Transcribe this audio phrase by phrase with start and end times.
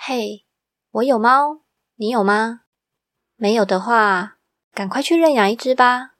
[0.00, 0.46] 嘿，
[0.92, 1.64] 我有猫，
[1.96, 2.60] 你有吗？
[3.34, 4.38] 没有的话，
[4.72, 6.12] 赶快去认养一只吧。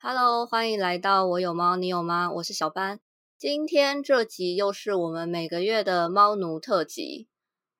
[0.00, 2.32] Hello，欢迎来到我有猫，你有吗？
[2.32, 2.98] 我是小班。
[3.38, 7.28] 今天这集又是我们每个月的猫奴特辑，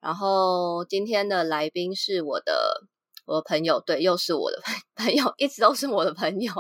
[0.01, 2.87] 然后今天的来宾是我的。
[3.27, 6.53] 我的朋友，对，又是我的朋 朋友，一直都是我的朋友。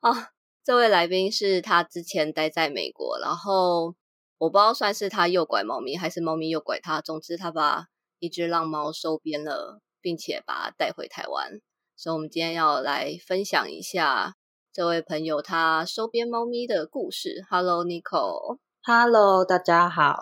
[0.00, 0.30] 啊，
[0.64, 3.96] 这位来宾是他之前待在美国，然后
[4.38, 7.00] 我不知道算是他诱拐猫咪，还是猫咪诱拐他。
[7.00, 7.86] 总之，他把
[8.20, 11.60] 一只浪猫收编了，并且把它带回台湾。
[11.96, 14.34] 所以，我们今天要来分享一下
[14.72, 17.44] 这位朋友他收编猫咪的故事。
[17.50, 18.58] Hello，Nico。
[18.84, 20.20] Hello，大家好。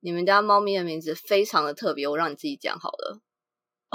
[0.00, 3.20] 你们家猫咪的名字非常的特别，我让你自己讲好了。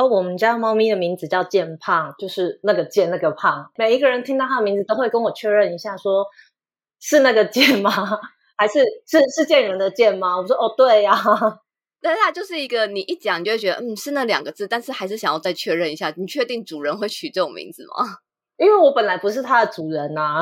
[0.01, 3.71] 哦，我们家猫咪的名字叫健胖，就是那个健那个胖。
[3.75, 6.25] 每一个人听到它的名字，都会跟我确认一下，说
[6.99, 7.91] 是那个健吗？
[8.57, 10.37] 还是是是贱人的贱吗？
[10.41, 11.13] 我说哦，对呀。
[12.01, 18.17] 但是它就是一个，你一讲你就会觉得，嗯，是那两个字，但是还是想要再确认一下，你确定主人会取这种名字吗？
[18.57, 20.41] 因为我本来不是它的主人呐。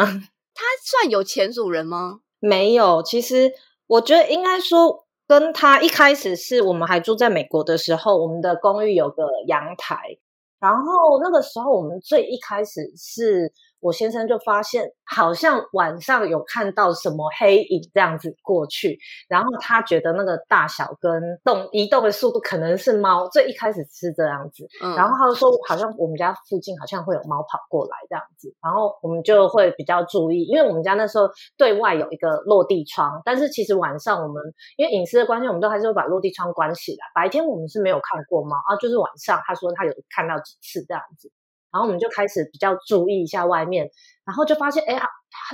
[0.53, 2.21] 它算有前主人吗？
[2.39, 3.52] 没有，其实
[3.87, 5.05] 我觉得应该说。
[5.30, 10.17] 跟他一开始是我们还住在美国的时候，我们的公寓有个阳台，
[10.59, 13.53] 然后那个时候我们最一开始是。
[13.81, 21.11] 我先生就发现，好像晚上有看到什么黑影这样子过去，然后他觉得那个大小跟
[21.44, 23.27] 动移动的速度可能是猫。
[23.30, 34.43] 最一开始是这样子，然后他就说，好像我们家附近好像会有猫跑过来这样子，然后我们就会比较注意，因为我们家那时候对外有一个落地窗，但是其实晚上我们
[34.77, 37.05] 因为隐私的关系，我们都还是会把落地窗关起来。
[37.14, 41.31] 白天我们是没有看过猫啊，就是晚上他说他有看到几次这样子。
[41.71, 43.89] 然后我们就开始比较注意一下外面，
[44.25, 44.99] 然后就发现，哎，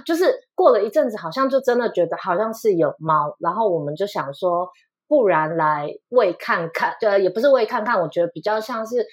[0.06, 4.70] 就是过了一阵子，好像就真的觉得好像是有猫，然后我们就想说，
[5.08, 9.06] 不然来喂看看，对，也不是喂看看，我觉得比较像是，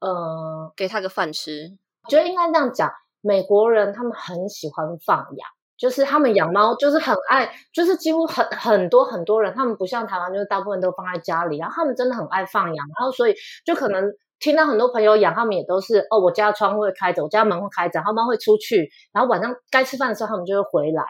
[0.00, 1.76] 呃，给他个饭吃。
[2.08, 2.90] 觉得应该这样讲，
[3.20, 13.34] 美国人他们很喜欢放养，就是他们养猫就是很爱，就是几乎很很多很多人，他们不像台湾，就是大部分都放在家里，然后他们真的很爱放养，然后所以
[13.64, 14.10] 就可能。
[14.38, 21.02] 听到很多朋友养，他们也都是哦，我家窗户会开着，我家门会开着，他们会出去，然后晚上该吃饭的时候，他们就会回来。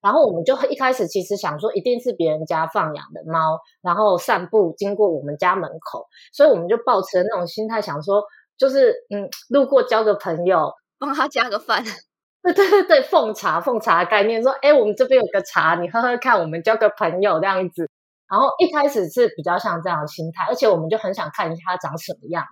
[0.00, 8.24] 然后我们就一开始其实想说，一定是别人家放养的猫，然后散步经过我们家门口，所以我们就抱持那种心态，想说
[8.56, 11.84] 就是嗯，路过交个朋友，帮他加个饭。
[12.42, 17.86] 对对对对，奉茶奉茶的概念，说哎，我们这边有个茶，你喝喝看，我们交个朋友这样子。
[18.30, 22.44] 然后一开始是比较像这样的心态，而且我们就很想看一下它长什么样。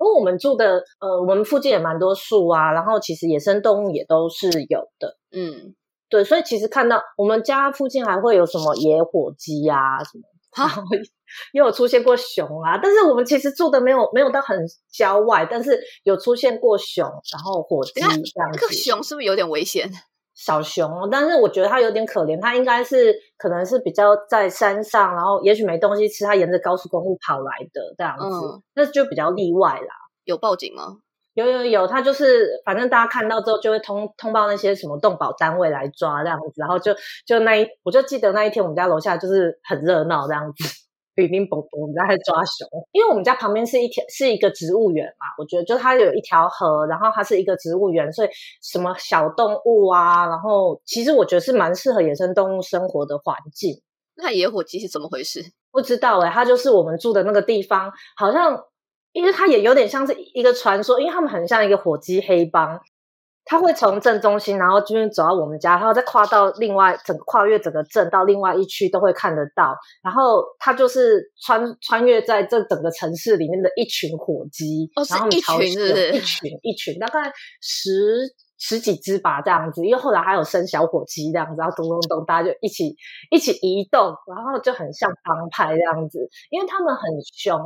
[0.00, 5.18] 因为我们住的呃，我们附近也蛮多树啊，然后其实野生动物也都是有的。
[5.32, 5.74] 嗯，
[6.08, 10.22] 对，所以其实看到我们家附近还会有什么野火鸡啊什么，
[10.56, 10.82] 然后
[11.52, 12.78] 也有出现过熊啊。
[12.80, 14.56] 但是我们其实住的没有没有到很
[14.88, 18.22] 郊外，但是有出现过熊，然后火鸡这样子。
[18.36, 19.90] 那个熊是不是有点危险？
[20.40, 29.94] 小熊，但是我觉得它有点可怜，它应该是可能是比较在山上，然后也许没东西吃，它沿着高速公路跑来的这样子，那就比较例外啦。
[30.22, 30.98] 有报警吗？
[31.34, 36.94] 有有有，它就是反正大家看到之后就会通通报那些什么动保单位来抓这样子，然后就
[37.26, 40.62] 就那一我就记得那一天我们家楼下就是很热闹这样子。
[41.26, 48.28] 乒乒乓乓，我们在抓熊，因为我们家旁边是一条是一个植物园嘛，我觉得就它有一条河，然后它是一个植物园，所以
[48.62, 53.82] 什么小动物啊，然后其实我觉得是蛮适合野生动物生活的环境。
[54.14, 55.42] 那野火鸡是怎么回事？
[55.72, 58.64] 不知道哎，它就是我们住的那个地方，好像
[59.12, 62.80] 因为它也有点像是一个传说，因为他们很像一个火鸡黑帮。
[63.50, 69.74] 他会从镇中心，然后就是走到我们家，然后再跨到另外整个跨越整个镇到另外一区都会看得到。
[70.02, 78.28] 然后他就是穿穿越在这整个城市里面的一群火鸡，然后一群一群一群，大概十
[78.58, 79.82] 十几只吧这样子。
[79.82, 82.94] 因为后来还有生小火鸡这样子，然后咚咚咚，大家就一起
[83.30, 86.18] 一起移动，然后就很像帮派这样子，
[86.50, 87.02] 因为他们很
[87.34, 87.58] 凶。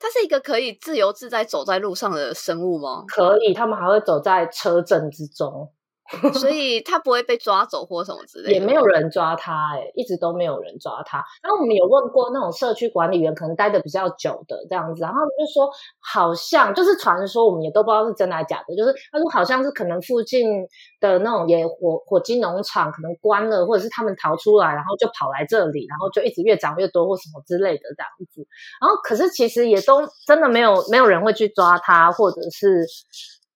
[0.00, 3.04] 它是一个可以自由自在走在路上的生物吗？
[3.06, 5.70] 可以，它们还会走在车阵之中。
[6.34, 11.24] 所以他不会被抓走或什么之类的，也没有人抓他，哎，一直都没有人抓他。
[11.42, 15.70] 然后我们有问过那种社区管理员，可能待的比较久的这样子，然后他们就说
[16.00, 18.74] 好像就是传说，我们也都不知道是真的还是假的。
[18.76, 20.66] 就是他说好像是可能附近
[21.00, 28.46] 的那种野火火鸡农场可能关了，或者是他们逃出来，然后就跑来这里，然后就一直越长越多或什么之类的这样子。
[28.80, 32.84] 然后可是其实也都真的没有没有人会去抓他，或者是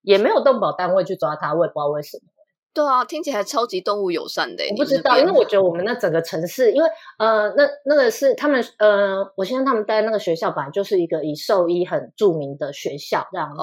[0.02, 2.33] 也没有动保单位去抓他，我也不知道为什么。
[2.74, 4.64] 对啊，听起来超级动物友善的。
[4.72, 6.88] 我不知道，因为我觉得我们那整个城市，因为
[7.18, 13.62] 呃，那那个是他们呃，我现在他们待那个学校本来就是一个以兽医很著名的学校这样子，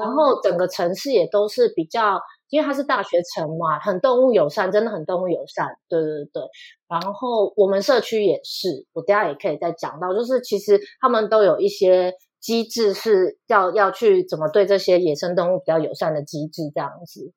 [0.00, 2.18] 然后整个城市也都是比较，
[2.48, 5.68] 因为它是大学城嘛，很动物友善，真的很动物友善。
[5.90, 6.42] 对对对，
[6.88, 17.34] 然后我们社区也是，我等下也可以再讲到，就是其实他们都有一些机制是要要去怎么对这些野生动物比较友善的机制这样子。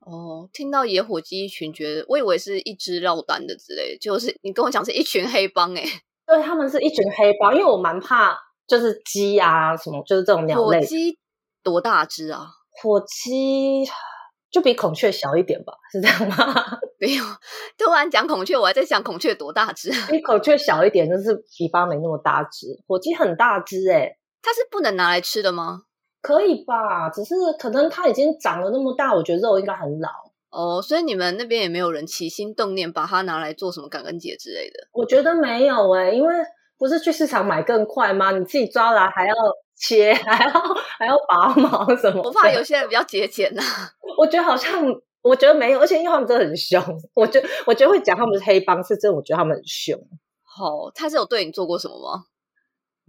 [0.00, 5.84] 哦，听到野火鸡一群，觉得我以为是一只绕单的之类，就是你跟我讲是一群黑帮哎，
[6.26, 8.36] 对他们是一群黑帮，因为我蛮怕
[8.66, 10.80] 就是鸡啊什么，就是这种鸟类。
[10.80, 11.18] 火鸡
[11.62, 12.48] 多大只啊？
[12.82, 13.84] 火鸡
[14.50, 16.78] 就比孔雀小一点吧，是这样吗？
[16.98, 17.24] 没有，
[17.78, 22.66] 突然讲孔雀，我还在想孔雀多大只，比孔雀小一点，就是尾巴没那么大只。
[22.86, 25.82] 火鸡很大只哎，它是不能拿来吃的吗？
[26.22, 30.08] 可以吧，只是可能它已经长了那么大，我觉得肉应该很老
[30.50, 30.82] 哦。
[30.82, 34.88] 所以你们那边也没有人起心动念把它拿来做什么感恩节之类的？
[34.92, 36.34] 我觉得没有哎，因为
[36.78, 38.30] 不是去市场买更快吗？
[38.32, 39.34] 你自己抓来还要
[39.76, 40.52] 切， 还要
[40.98, 42.22] 还要拔毛什么？
[42.22, 43.62] 我怕有些人比较节俭呐。
[44.18, 44.84] 我觉得好像，
[45.22, 46.82] 我觉得没有，而且因为他们真的很凶。
[47.14, 49.98] 我觉我觉得会讲他们是黑帮，是真的，我觉得他们很凶。
[50.42, 52.24] 好，他是有对你做过什么吗？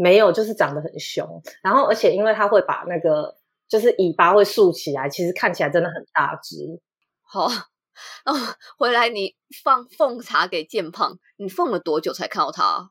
[0.02, 1.28] 没有，就是长得很凶，
[1.62, 3.36] 然后而且因为它会把那个
[3.70, 6.82] 就是尾巴会竖起来，其实看起来真的很大只。
[7.22, 8.34] 好，哦，
[8.80, 12.90] 回来你放奉茶给健胖，你奉了多久才看到它？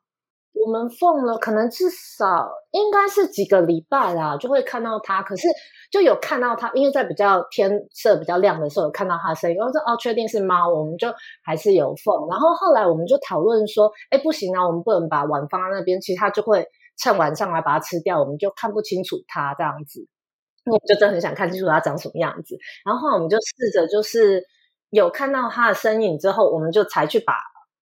[0.52, 5.20] 我们奉了可能至少应该是几个礼拜啦，就会看到它。
[5.20, 5.48] 可是
[5.90, 12.28] 就有看到它，因为在比较天色比较亮的时候有看到它的声音，我说哦，确定是猫，我们就还是有奉。
[12.28, 16.64] 然后后来我们就讨论说，哎，不行啊，我们不能把碗放在那边，其实它就会。
[17.00, 20.06] 趁晚上来把它吃掉，我们就看不清楚它这样子。
[20.67, 22.58] 我们就真的很想看清楚它长什么样子。
[22.85, 24.44] 然后后我们就试着，就是
[24.91, 27.35] 有看到它的身影之后，我们就才去把，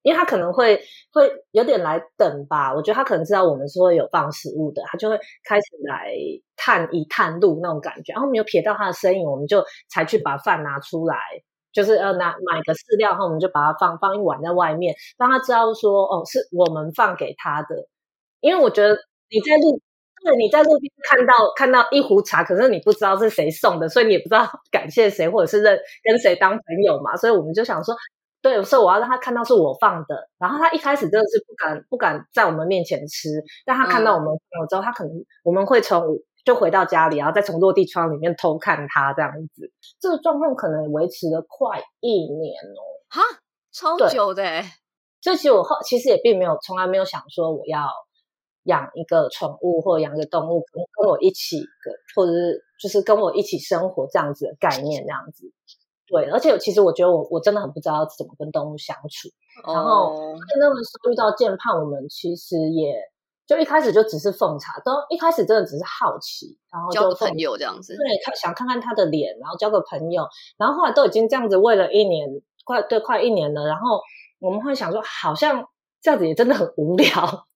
[0.03, 0.81] 因为它可能会
[1.13, 2.73] 会有点来等吧。
[2.73, 6.13] 我觉得它可能知道我们是会有放食物的，它就会开始来
[6.57, 8.13] 探一探路那种感觉。
[8.13, 11.19] 然后我们有瞥到它的身影，我们就才去把饭拿出来，
[11.73, 17.89] 就是呃拿买个饲料，然后我们就把它放放一碗在外面，让它知道说哦是我们放给它的。
[18.41, 18.91] 因为我觉得
[19.31, 19.81] 你在路，
[20.25, 27.17] 对，你在路边看到看到一壶茶，可是你不知道是谁送的，所以你也不知道 感谢谁，或者是认跟谁当朋友嘛。
[27.17, 27.95] 所以我们就想说，
[28.43, 30.29] 对，所以我要让他看到是我放的。
[30.39, 33.29] 然后他一开始真的是不敢不敢在我们面前吃，
[33.65, 35.13] 但他看到我们放了之后，他可能
[35.45, 36.03] 我们会从
[36.45, 39.71] 就回到家里，然后再从落地窗里面偷看他这样子。
[40.01, 43.23] 这个状况可能维持了快一年哦，哈，
[43.73, 44.63] 超久的。
[45.21, 47.89] 所以其实我后其实也并没有从来没有想说我要。
[48.69, 51.65] 养一个宠物或养一个动物，跟跟我一起，
[52.15, 55.51] 或者是就是跟我一起生活这样子的概念，这样子。
[56.07, 59.29] 对，而且其实我觉得我我真的很不知道怎么跟动物相处。
[59.67, 60.15] 然后
[60.59, 62.95] 那个时候遇到健胖，我们其实也
[63.47, 67.97] 就一开始就只是奉茶，都一开始真的只是好奇，然后交个朋友这样子。
[67.97, 70.27] 对，看想看看他的脸，然后交个朋友。
[70.57, 72.29] 然后后来都已经这样子喂了一年，
[72.65, 73.67] 快对快一年了。
[73.67, 74.01] 然后
[74.41, 75.67] 我们会想说，好像
[76.01, 77.48] 这样子也真的很无聊。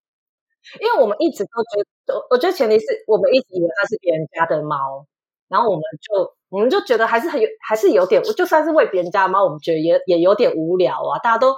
[0.81, 5.07] 因为我们一直都觉得，我觉得前提是我们一直以为它是别人家的猫，
[5.49, 11.19] 然后我们就我们就觉得还是很有，还是有点，就算是喂别人家猫，我们觉得也也有点无聊啊。
[11.21, 11.55] 大家都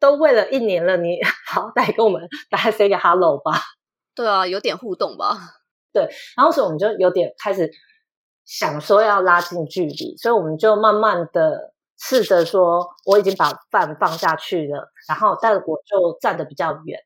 [0.00, 1.18] 都喂了一年了，你
[1.50, 3.52] 好歹跟我们大家 say 个 hello 吧。
[4.14, 5.36] 对啊，有点互动吧。
[5.92, 7.70] 对，然后所以我们就有点开始
[8.44, 16.98] 想说要拉近距离，所以我们就慢慢的试着说，我已经把饭放下去了，然后但我就站的比较远。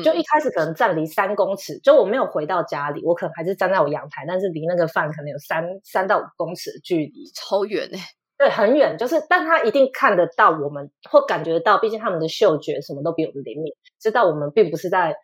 [0.00, 7.98] 就一开始可能站离三公尺，就我没有回到家里，我可能还是站在我阳台，但是离那个饭可能有三三到五公尺的距离，超远哎。
[8.38, 15.14] 对，很远，就是，但他一定看得到我们，或感觉到，毕竟他们的嗅觉什么都比我们灵敏，知道我们并不是在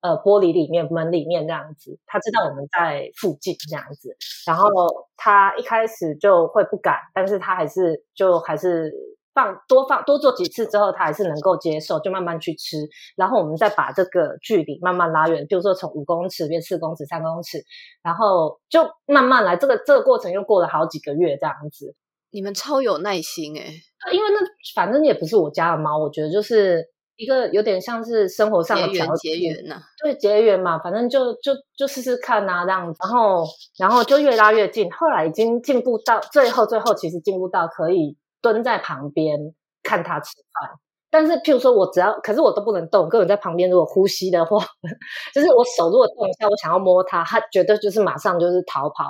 [0.00, 4.70] 呃玻璃里面、门里面这样子，他知道我们在附近这样子，然后
[5.16, 9.15] 他一开始就会不敢，但是他还是就还是。
[9.36, 12.78] 放多放多做几次之后，他还是能够接受，就慢慢去吃。
[13.16, 17.62] 然后我们再把这个距离慢慢拉远，比如说从五公尺变四公尺、三公尺，
[18.02, 19.58] 然后就慢慢来。
[19.58, 21.94] 这个这个过程又过了好几个月这样子。
[22.30, 23.64] 你们超有耐心哎、
[24.12, 24.38] 因为那
[24.74, 26.84] 反正也不是我家的猫，我觉得就是
[27.16, 33.44] 一个有点像是生活上的调节缘呐、对结缘嘛，反正就就就试试看啊、这样子，然后
[33.78, 38.18] 然后就越拉越近，后来已经进步到最后，最后其实进步到可以
[38.52, 40.78] 蹲在旁边看他吃饭。
[41.10, 44.58] 但是，譬如说我只要，可是我都不能动，个人在旁边如果呼吸的话，
[45.34, 49.04] 就是我手如果动一下，我想要摸它，它绝对就是马上就是逃跑。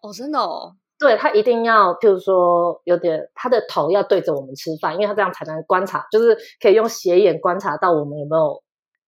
[0.00, 8.62] 哦，真的哦，对它一定要，譬如说有点，它的头要对着我们吃饭，因为它这样才能观察，就是可以用斜眼观察到我们有没有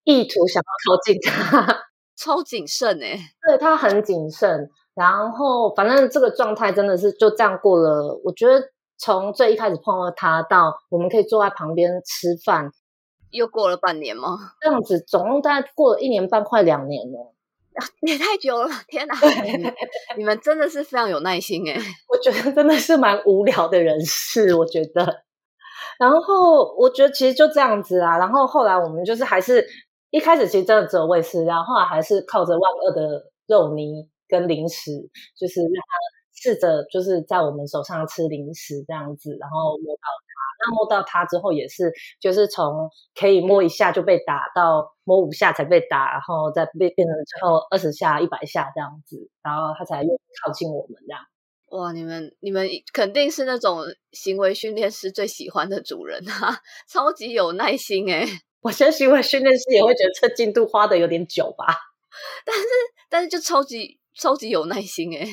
[0.05, 1.85] 意图想要靠近它。
[2.17, 8.21] 超谨慎哎、对它很谨慎，然后反正这个状态真的是就这样过了。
[8.23, 8.63] 我觉得
[9.01, 12.71] 从最一开始碰到他到我们可以坐在旁边吃饭，
[13.31, 14.37] 又过了半年吗？
[14.61, 17.35] 这样子总共大概过了一年半，快两年了。
[18.03, 19.15] 也太久了，天哪！
[20.19, 25.23] 你们真的是非常有耐心哎、我觉得真的是蛮无聊的人事，我觉得。
[25.99, 29.67] 然后我觉得其实就这样子啊，然后后来我们就是还是
[30.11, 34.91] 一开始其实真的只有喂饲料，后来还是靠着万恶的肉泥跟零食，
[35.39, 40.41] 就是让它试着就是在我们手上吃零食这样子，然后摸到它。
[40.63, 51.21] 那摸到它之后也是，就是从可以摸一下就被打到摸五下才被打，然后再变变成最后二十下、一百下这样子，然后它才愿意靠近我们这样。
[51.71, 56.59] 哇，你们你们肯定是那种行为训练师最喜欢的主人啊，
[56.91, 58.27] 超级有耐心哎、
[58.61, 61.67] 我相信为训练师也会觉得这进度花的有点久吧。
[62.45, 62.65] 但是
[63.09, 65.25] 但是就超级超级有耐心哎、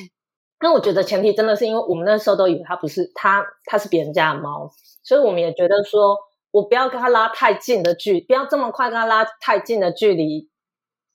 [0.60, 4.70] 但我觉得前提真的是因为我们那时候都以为它不是它，它是别人家的猫，
[5.02, 6.16] 所以我们也觉得说
[6.50, 10.48] 我不要跟它拉太近的距，不要这么快跟它拉太近的距离，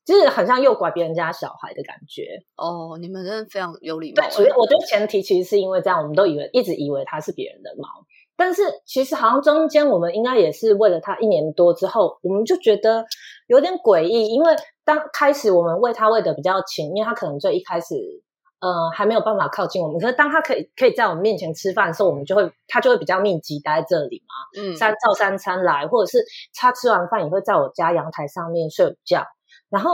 [0.05, 2.23] 就是很像诱拐别人家小孩的感觉。
[2.55, 7.87] 哦，你们真的非常有礼貌对，我觉得前提其实是因为这样，我们都以为一直以为它是别人的猫，
[8.37, 13.05] 但是其实好像中间我们应该也是为了它一年多之后，我们就觉得
[13.47, 17.95] 有点诡异，因为当开始我们喂它喂的比较勤，因为它可能最一开始
[18.63, 29.25] 呃还没有办法靠近我们，可是当它可以可以在我们面前吃饭的时候，我们就会它就会比较密集待在这里嘛，嗯，三照三餐来，或者是他吃完饭也会在我家阳台上面睡午觉，
[29.69, 29.91] 然后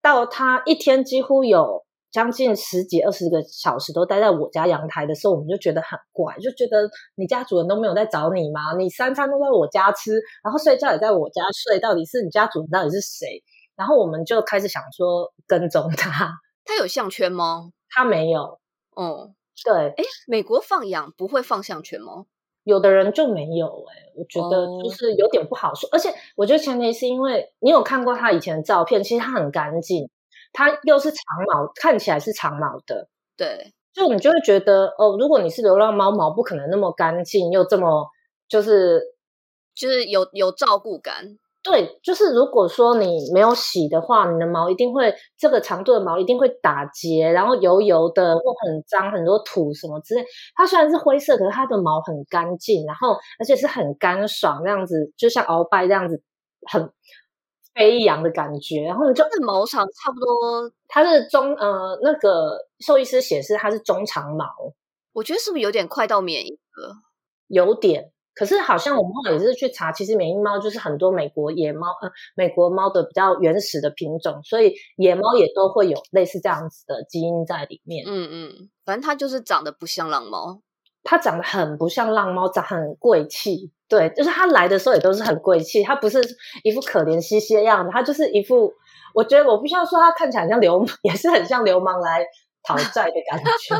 [0.00, 8.76] 到他一天几乎有将近十几二十个小时都待在我家阳台的时候，我们就觉得很怪，就觉得你家主人都没有在找你吗？
[8.78, 13.42] 你三餐都在我家吃，然后睡觉也在我家睡，到底是你家主人到底是谁？
[13.74, 16.30] 然后我们就开始想说跟踪他，
[16.64, 17.70] 他有项圈吗？
[17.94, 18.58] 他没有，
[18.94, 19.34] 哦，
[19.64, 22.24] 对，哎美国放养不会放项圈吗？
[22.64, 24.80] 有的人就没有哎、我觉得哦。
[24.84, 30.08] 就是有点不好说，而且我觉得前提是因为你有看过他以前的照片，其实他很干净，
[30.52, 38.08] 他又是长毛，看起来是长毛的，对，就你就会觉得哦，如果你是流浪猫，毛不可能那么干净又这么
[38.48, 39.02] 就是
[39.74, 41.38] 就是有有照顾感。
[41.62, 50.24] 对，就是如果说你没有洗的话，你的毛一定会这个长度的毛一定会打结，然后油油的或很脏，很多土什么之类。
[50.56, 56.20] 它虽然是灰色，可是它的毛很干净，然后而且是很干爽，那样子就像鳌拜这样子，
[56.68, 56.90] 很
[57.74, 58.82] 飞扬的感觉。
[58.82, 64.46] 然后你就它的毛长差不多，它是中呃那个兽医师显示它是中长毛，
[65.12, 66.96] 我觉得是不是有点快到免疫了？
[67.46, 68.10] 有点。
[68.34, 78.04] 可是好像我们后来也是去查，其实缅因猫就是很多美国野猫，呃，美国猫的比较原始的品种，所以野猫也都会有类似这样子的基因在里面。
[78.06, 80.62] 嗯嗯，反正它就是长得不像浪猫。
[81.04, 83.72] 它长得很不像浪猫，长很贵气。
[83.88, 86.20] 对，就是它来的时候也都是很贵气，它不是
[86.62, 88.72] 一副可怜兮兮的样子，它就是一副，
[89.12, 92.24] 我觉得我不需要说，它看起来像流氓， 也是很像流氓来
[92.62, 93.76] 讨债的感觉。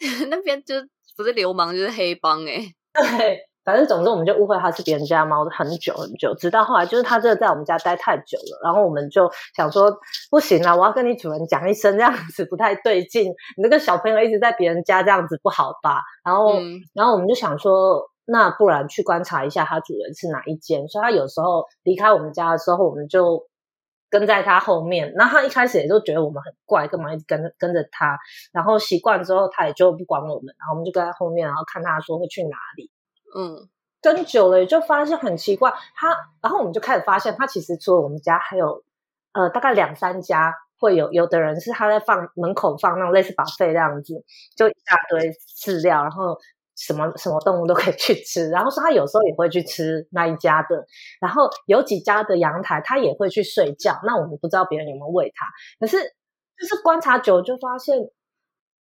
[0.28, 0.74] 那边就
[1.16, 2.60] 不是流氓就是黑帮哎、
[2.98, 9.96] 对，反正总之我们就误会它是别人家的猫很久很久，直到后来就是它真的在我们家待太久了，然后我们就想说
[10.30, 13.24] 不行了，我要跟你主人讲一声，这样子不太对劲，
[13.56, 16.00] 你那个小朋友一直在别人家这样子不好吧？
[16.24, 18.10] 然后，嗯然后我们就想说。
[18.28, 23.46] 那不然去观察一下它主人是哪一间，所以它有时候离开我们家的时候，我们就
[24.10, 25.12] 跟在他后面。
[25.16, 28.18] 那他一开始也就觉得我们很怪，干嘛一直跟着跟着他？
[28.52, 32.90] 然后习惯之后，他也就不管我们，然后我们就跟在后面，然后看他说会去哪里。
[33.36, 33.68] 嗯，
[34.00, 36.08] 跟久了也就发现很奇怪，他，
[36.40, 38.82] 然后我们就开始发现，他其实除了我们家，还有
[39.32, 44.24] 呃大概两三家会有，有的人是他在放门口放那种类似把费这样子，
[44.56, 46.38] 就一大堆饲料，然后
[46.76, 50.86] 什么什么动物都可以去吃，然后说他有时候也会去吃那一家的，
[51.20, 55.46] 然后有几家的阳台他也会去睡觉，那我们不知道别人有没有喂他，
[55.80, 57.98] 可是就是观察久了就发现。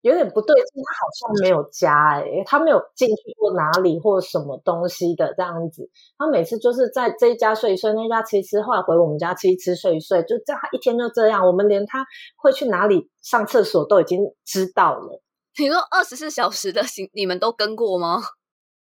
[0.03, 5.87] 有点不对劲，他好像没有家哎，他没有进去过哪里或什么东西的这样子。
[6.17, 11.45] 他每次就是在这一家睡一睡，那家吃一吃，后来回我们家吃一吃睡一睡，就这样一天就这样。
[11.45, 12.03] 我们连他
[12.35, 15.21] 会去哪里上厕所都已经知道了。
[15.57, 18.21] 你说二十四小时的行，你们都跟过吗？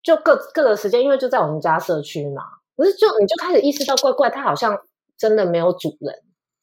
[0.04, 2.44] 就各各个时间，因为就在我们家社区嘛。
[2.76, 4.78] 可是就你就开始意识到怪怪，它好像
[5.18, 6.16] 真的没有主人。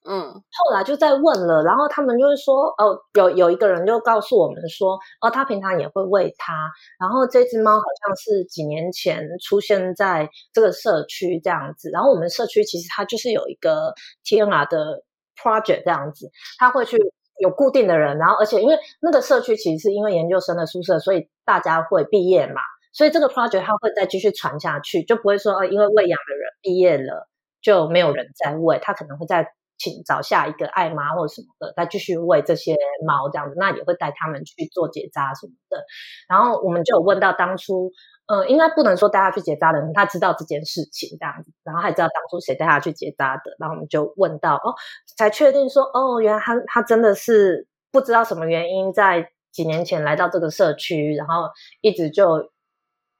[0.07, 6.53] 嗯，后来就在问了，然后他们就是说，哦，有有一个人就告诉我们说，哦，他平常也会喂它，
[7.01, 13.95] 然后这只猫好像是几年前出现在这个社区这样子，然后我们社区其实它就是有一个
[14.25, 15.03] TNR 的
[15.43, 16.99] project 这样子，他会去
[17.41, 22.61] 有固定的人，然后而且因为那个社区其实是因为研究生的宿舍，所以大家会毕业嘛，
[22.93, 27.29] 所以这个 project 它会再继续传下去，就不会说，因为喂养的人毕业了
[27.61, 29.49] 就没有人在喂，它可能会再。
[29.77, 35.83] 请找下一个爱妈或者什么的，再继续喂这些猫这样子，那也会带他们去做结扎什么的。
[36.29, 37.91] 然后我们就有问到当初，
[38.27, 43.57] 呃，应该不能说带他去结扎的人，他知道这件事情这样子，然后还知道当初谁带他去结扎的。
[43.59, 44.75] 然后我们就问到，哦，
[45.17, 51.51] 才确定说，哦，原来他他真的是不知道什么原因，在几年前来到这个社区，然后
[51.81, 52.51] 一直就。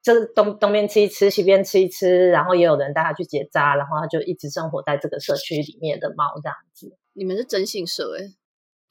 [0.05, 6.95] 就是东东边吃一吃，西边吃一吃，然后也有人带他去结扎，然后他就一直生活在这个社区里面的猫这样子。
[7.15, 8.35] 你们是真性社哎？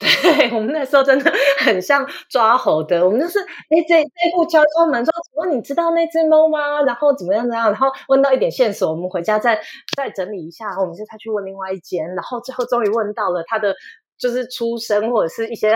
[0.00, 1.32] 对我们那时候真的
[1.64, 6.82] 很像抓猴的，我们就是哎这这步敲敲门说，请问你知道那只猫吗？
[6.82, 7.66] 然后怎么样怎样？
[7.70, 9.60] 然后问到一点线索，我们回家再
[9.96, 13.74] 再整理一下，我们就再去问另外一间，然后最后终于问到了他的。
[14.16, 15.72] 就是出生或者是一些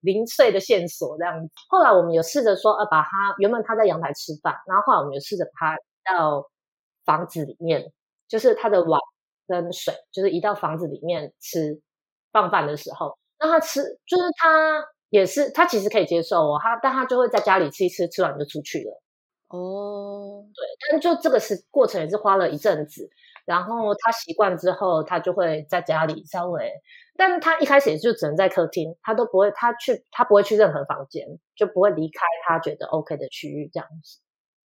[0.00, 1.50] 零零碎的线索这样子。
[1.68, 5.76] 后来我们有试着说，呃，把它原本它在阳台吃饭，然后后来我们有试着把它
[6.16, 6.48] 到
[7.04, 7.92] 房子里面，
[8.26, 8.98] 就是他的碗
[9.46, 11.78] 跟水，就是移到房子里面吃
[12.32, 19.00] 放饭的时候，让他吃，就是他也是他其实可以接受哦，他但他就会在家里吃一吃，吃完就出去了。
[19.48, 23.08] 哦，对，但就这个是过程也是花了一阵子，
[23.46, 26.70] 然后他习惯之后，他就会在家里稍微。
[27.16, 31.26] 但他一开始也就只能在客厅，他都不会，他去他不会去任何房间，
[31.56, 34.20] 就不会离开他觉得 OK 的区域这样子。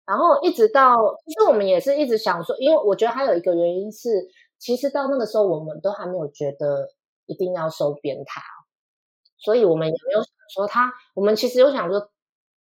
[0.06, 0.94] 然后一直到，
[1.26, 4.08] 其实我们也是一直想说，因为我觉得还有一个原因是，
[4.58, 6.88] 其实到那个时候我们都还没有觉得
[7.26, 8.40] 一定要收编他，
[9.38, 12.10] 所以我们也没有想说他，我们其实有想说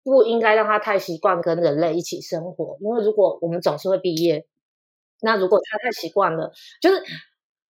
[0.04, 4.46] 不应该让他太习惯跟人类一起生活，因为如果我们总是会毕业，
[5.22, 6.52] 那如果他太习惯了，
[6.82, 7.02] 就是。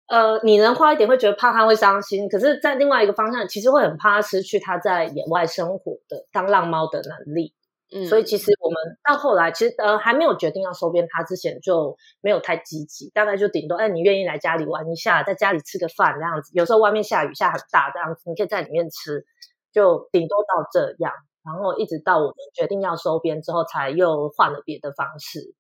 [0.09, 7.55] 呃，你能花一点会觉得怕他会伤心，可是，在另外一个方向，其实会很怕他失去他在野外生活的当浪猫的能力。
[7.95, 16.51] 嗯，所以其实我们到后来，其实呃还没有决定要收编他之前，就没有太积极，大概就顶多，哎，你愿意来家里玩一下，在家里吃个饭这样子。
[16.55, 19.25] 有时候外面下雨下很大这样子，你可以在里面吃，
[19.73, 21.13] 就顶多到这样。
[21.45, 25.55] 然后一直到我们决定要收编之后，才又换了别的方式。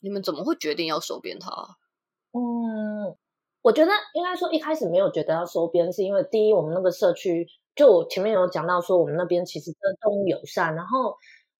[0.00, 1.50] 你们怎么会决定要收编他？
[2.32, 3.16] 嗯。
[3.60, 11.16] 我觉得应该说一开始没有觉得要收编，是因为第一，我们那个社区就我前面有讲到说，我们那边其实真的动物友善，然后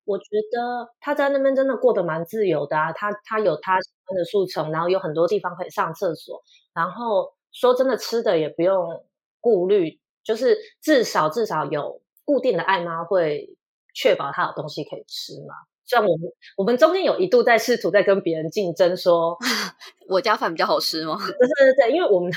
[0.09, 6.43] 我觉得他在那边真的过得蛮自由的啊，他他有他喜欢的速成，然后有很多地方可以上厕所，
[6.75, 9.05] 然后说真的吃的也不用
[9.41, 13.57] 顾虑，就是至少至少有固定的爱妈会
[13.95, 15.55] 确保他有东西可以吃嘛。
[15.85, 19.37] 像我们，我们中间有一度在试图在跟别人竞争， 说
[20.09, 21.17] 我家饭比较好吃吗？
[21.39, 22.31] 对对对，因为我们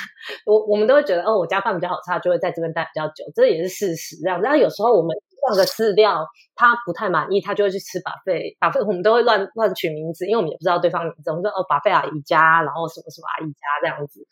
[0.45, 4.15] 我我们都会觉得哦，我家饭比较好吃，就会在这边待比较久，这也是事实。
[4.21, 6.25] 这样，然后有时候我们换个饲料，
[6.55, 14.25] 他不太满意，他就会去吃把费把费，我们都会乱乱取名字，因为我们也不知道对方名字，我们说哦，把费阿姨家，然后什么什么阿姨家这样子。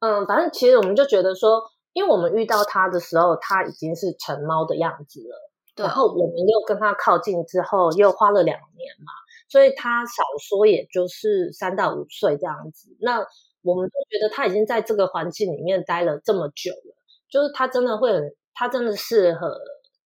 [0.00, 5.50] 嗯，反正其实我们就觉得说，因为我们遇到他的时候，他已经是成猫的样子了。
[5.76, 9.12] 然后我们又跟他靠近之后，又花了两年嘛，
[9.48, 12.94] 所以他少说也就是三到五岁这样子。
[13.00, 13.24] 那
[13.62, 16.96] 我们都觉得他已经在这个环境里面待了这么久了，
[17.30, 19.48] 就是他真的会很，他真的适合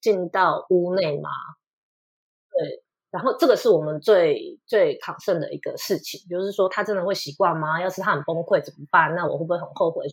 [0.00, 1.30] 进到屋内吗？
[2.50, 7.80] 对，然后这个是我们最最抗胜的一个事情，就是说他真的会习惯吗？
[7.80, 9.14] 要是他很崩溃怎么办？
[9.14, 10.06] 那我会不会很后悔？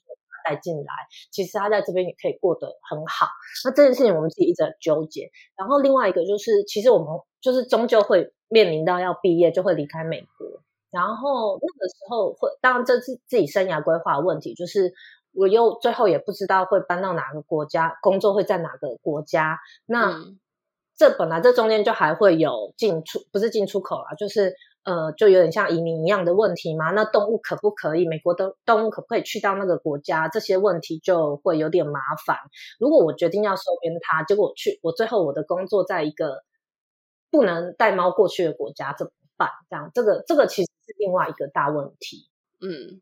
[0.45, 0.91] 带进来，
[1.31, 3.27] 其实他在这边也可以过得很好。
[3.63, 5.31] 那这件事情我们自己一直在纠结。
[5.55, 7.07] 然后另外一个就是，其实我们
[7.39, 10.61] 就是终究会面临到要毕业，就会离开美国。
[10.91, 14.93] 然后那个时候会，当然这是自己生涯规划的问题，就是
[15.33, 19.59] 我又最后也不知道会搬到哪个国家，工作会在哪个国家。
[19.85, 20.15] 那
[20.95, 26.91] 这本来这中间就还会有进出，不是进出口啊，就是呃，就有点像移民一样的问题嘛。
[26.91, 28.07] 那动物可不可以？
[28.07, 30.27] 美国的动物可不可以去到那个国家？
[30.27, 32.37] 这些问题就会有点麻烦。
[32.79, 36.43] 如果我决定要收编它，结果我去，我最后我的工作在一个
[37.31, 39.49] 不能带猫过去的国家怎么办？
[39.69, 42.29] 这样，这个这个其实是另外一个大问题。
[42.61, 43.01] 嗯。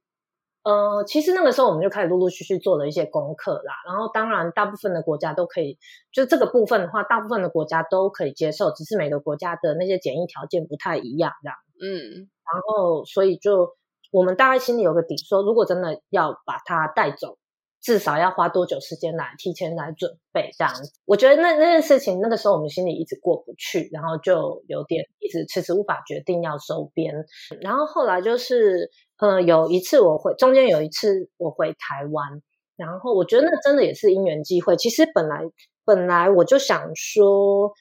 [0.63, 3.73] 呃，其实那个时候我们就开始陆陆续续做了一些功课啦。
[3.87, 5.79] 然后，当然，大部分的国家都可以，
[6.11, 11.57] 就这个部分的话，大部分的国家都可以接受，只是每个国家的那些检疫条件不太一样，这样。
[11.81, 12.29] 嗯。
[12.53, 13.75] 然后，所以就
[14.11, 17.37] 我们大概心里有个底，说如果真的要把它带走，
[17.81, 20.73] 至少要花多久时间来提前来准备这样。
[21.05, 27.13] 我觉得那那件事情，那个时候我们心里一直过不去，然后就有点一直迟迟无法决定要收编。
[27.61, 28.89] 然后后来就是。
[29.21, 32.41] 呃，有一次我回，中间有一次我回台湾，
[32.75, 34.75] 然后我觉得那真的也是因缘机会。
[34.75, 35.43] 其实本来
[35.85, 37.71] 本来我就想说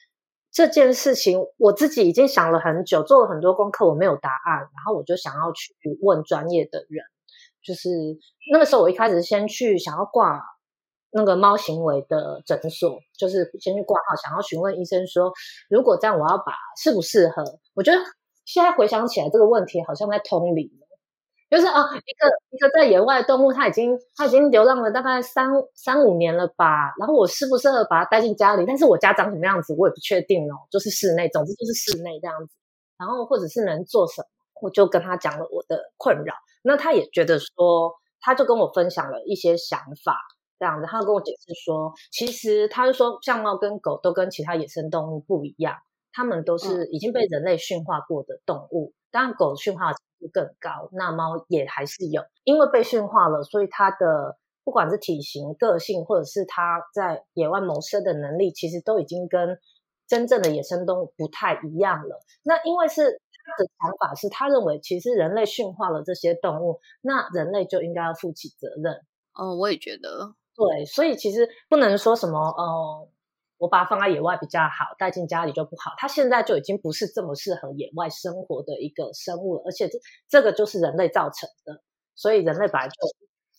[0.51, 7.03] 这件事情，我自己已经想了很久，做了很多功课，我没有答案，然后我就想要去问专业的人。
[7.63, 7.89] 就是
[8.51, 10.41] 那个时候，我一开始先去想要挂
[11.11, 15.31] 那个猫行为的诊所，就是先去挂号，想要询问医生说，
[15.69, 17.43] 如果这样，我要把适不适合？
[17.73, 17.99] 我觉得
[18.45, 20.69] 现在回想起来，这个问题好像在通灵。
[21.49, 26.93] 就是啊，一个一个在野外的动物，它已经它已经流浪了大概三三五年了吧。
[26.97, 28.63] 然后我适不适合把它带进家里？
[28.65, 30.55] 但是我家长什么样子，我也不确定哦。
[30.71, 32.53] 就是室内，总之就是室内这样子。
[32.97, 34.27] 然后或者是能做什么，
[34.61, 36.35] 我就跟他讲了我的困扰。
[36.63, 40.17] 那他也觉得说，他就跟我分享了一些想法，
[40.59, 40.87] 这样子。
[40.87, 45.75] 他跟我解释说，其实他就说，像猫跟狗都跟其他野生动物不一样，
[46.13, 48.93] 它们都是已经被人类驯化过的动物。
[49.11, 50.01] 当然，狗驯化程度。
[50.31, 59.57] 更高，那猫也还是有，因为被驯化了，所以它的不管是体型、个性，或者是它在野外谋生的能力，其实都已经跟
[60.07, 62.21] 真正的野生动物不太一样了。
[62.43, 69.01] 那因为是他的想法是，他认为其实人类驯化了这些动物，那人类就应该要负起责任。
[69.33, 73.09] 哦，我也觉得，对，所以其实不能说什么，呃。
[73.61, 75.91] 我把它放在野外比较好，带进家里就不好。
[75.95, 81.79] 它现在就已经不是这么适合野外生活的一个生物了，而且这这个就是人类造成的，
[82.15, 82.95] 所以人类本来就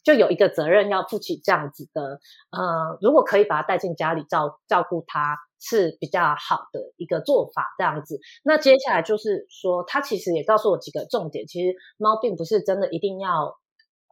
[0.02, 2.18] 就有一个责任要负起这样子的。
[2.50, 7.68] 呃，如果可以把它带进家里照照顾它，是比较好的一个做法。
[7.78, 11.46] 这样子，那接下来就是说，他其实也告诉我几个重点。
[11.46, 13.56] 其实猫并不是真的一定要。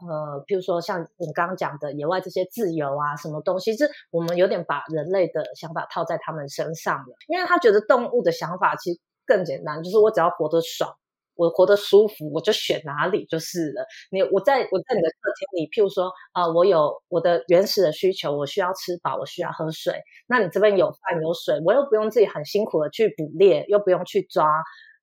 [0.03, 7.15] 呃，譬如说像我刚刚讲的野外这些自由啊，什么东西，是我们有点把人类的想法套在他们身上了。
[7.29, 10.97] 因为他觉得动物的想法其实更简单，就是我只要活得爽，
[11.35, 13.87] 我活得舒服，我就选哪里就是了。
[14.11, 20.01] 你我在我在你的客厅里，譬如说啊，我有我的原始的需求，我需要吃饱，我需要喝水。
[20.27, 24.47] 那你这边有饭有水，我又不用自己很辛苦的去捕猎，又不用去抓，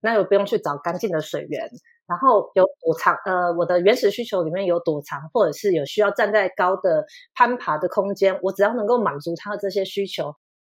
[0.01, 1.69] 那又不用去找干净的水源。
[2.07, 10.29] 然后有躲藏，呃，我的原始需求里面有躲藏，或者是有需要站在高的攀爬的空间，我只要能够满足他的这些需求，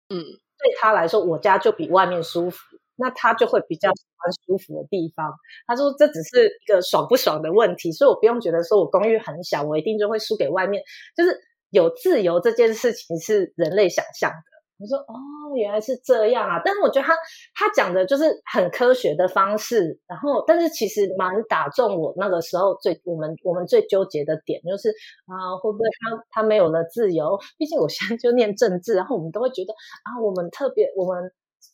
[0.10, 2.58] 嗯，对他来说，我家就比外面舒服，
[3.00, 5.34] 那他就会比较喜欢舒服的地方。
[5.66, 10.84] 他说这只是一个爽不爽的问题，所以我不用觉得说我公寓很小，我一定就会输给外面。
[11.16, 11.40] 就是
[11.72, 14.38] 有自由这件事情是人类想象的。
[14.82, 15.14] 我说哦，
[15.58, 16.62] 原来是这样啊！
[16.64, 17.14] 但是我觉得他
[17.54, 24.88] 他讲的就是很科学的方式，然后但是其实蛮打中我那个时候最我们我们最纠结的点，就是
[25.26, 27.38] 啊会不会他他没有了自由？
[27.58, 31.30] 毕竟我现在就念政治，然后我们都会觉得啊，我们特别我们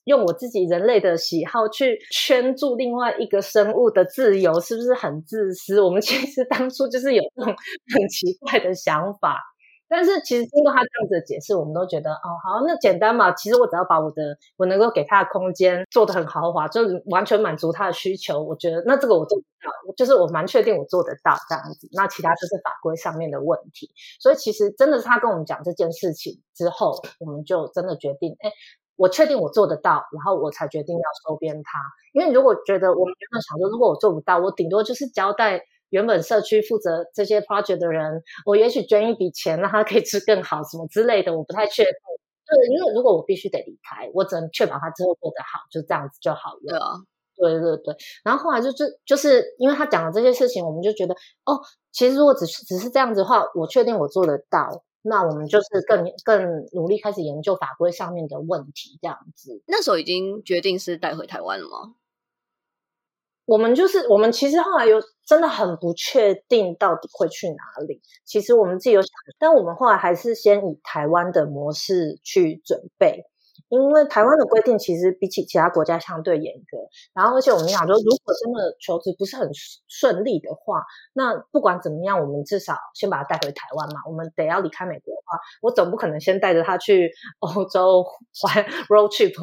[0.06, 5.82] 用我自己人类的喜好去圈住另外一个生物的自由，是不是很自私？
[5.82, 7.54] 我们 其实当初就是有这种
[7.94, 9.40] 很奇怪的想法。
[9.88, 13.32] 但是其实经过他这样子的解释，我们都觉得哦，好，那简单嘛。
[13.34, 18.42] 其实我只要把我的我能够给他的空间做得很豪华，就是完全满足他的需求。
[18.42, 21.88] 我觉得那这个我做得到，就是我蛮确定我做得到这样子。
[21.94, 23.88] 那其他就是法规上面的问题。
[24.20, 28.50] 所以其实真的是他跟我们讲这件事情之后，我们就真的决定，哎，
[28.96, 31.80] 我确定我做得到，然后我才决定要收编他。
[32.14, 35.62] 因为如果觉得我们原本想说，如果我做不到，我顶多就是交代。
[35.90, 41.94] 原本社区负责这些 project 的人，我也许捐一笔钱，让他可以吃更好什么之类的，我不太确定。
[42.48, 46.60] 对，因为如果我必须得离开，我只能确保他之后过得好，就这样子就好了。
[46.68, 46.98] 对啊，
[47.38, 47.96] 对对对。
[48.24, 51.14] 然后后来就就就是因为他讲了这些事情，我们就觉得
[51.46, 51.62] 哦，
[51.94, 59.62] 其实如果只是只是这样子的话，我确定我做得到，那我们就是更更努力开始研究法规上面的问题，这样子。
[59.68, 61.96] 那时候已经决定是带回台湾了吗？
[63.46, 68.02] 我们就是我们，其实后来有真的很不确定到底会去哪里。
[68.24, 73.24] 其实我们自己有想，但我们后来还是先以台湾的模式去准备，
[73.70, 76.78] 因为台湾的规定其实比起其他国家相对严格。
[77.14, 79.50] 然后，而且我们想说，如果真的求职不是很
[79.88, 84.02] 顺利的话，那不管怎么样，我们至少先把他带回台湾嘛。
[84.08, 88.06] 我们得要离开美国的话，我总不可能先带着他去 欧洲
[88.44, 89.34] 玩 road trip，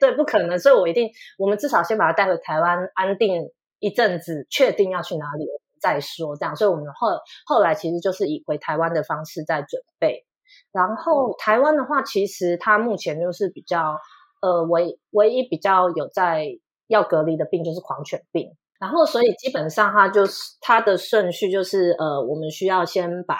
[0.00, 0.58] 对，不可能。
[0.58, 5.46] 所以我一定，我们至少先把他带回台湾安定一阵子，确定要去哪里
[5.80, 6.34] 再说。
[6.36, 7.08] 这样，所以我们后
[7.46, 10.24] 后来其实就是以回台湾的方式在准备。
[10.72, 13.98] 然后台湾的话，其实它目前就是比较
[14.42, 16.46] 呃唯唯一比较有在
[16.86, 18.56] 要隔离的病就是狂犬病。
[18.80, 23.36] 然后所以基本上它就是它的顺序就是呃我们需要先把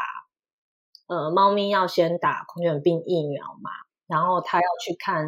[1.06, 3.70] 呃猫咪要先打狂犬病疫苗嘛，
[4.06, 5.26] 然后它要去看，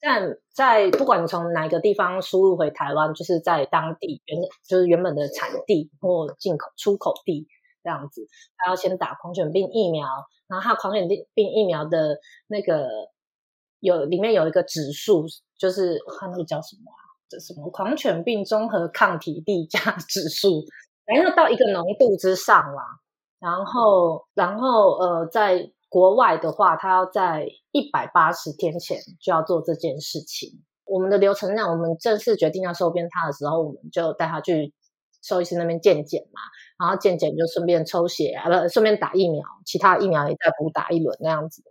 [0.00, 7.46] 但在不管你从哪个地方输入回台湾，就是在当地原就是原本的产地或进口出口地
[7.84, 10.08] 这样子，他要先打狂犬病疫苗。
[10.48, 12.18] 然后他狂犬病疫苗的
[12.48, 12.88] 那个
[13.80, 15.26] 有里面有一个指数，
[15.58, 17.00] 就是它那个叫什么啊？
[17.28, 20.64] 这什么狂犬病综合抗体递加 指数，
[21.06, 22.82] 然后到一个浓度之上啦。
[23.38, 30.62] 然后，然后呃，在国外的话，他要在一百八十天前就要做这件事情。
[30.84, 34.74] 我们的流程上，我们正式决定要收编他的时候，我们就带他去
[35.24, 36.40] 兽医师那边健检嘛。
[36.76, 41.62] 然后健检就顺便抽血啊，不顺便打疫苗，其他疫苗也再补打一轮那样子。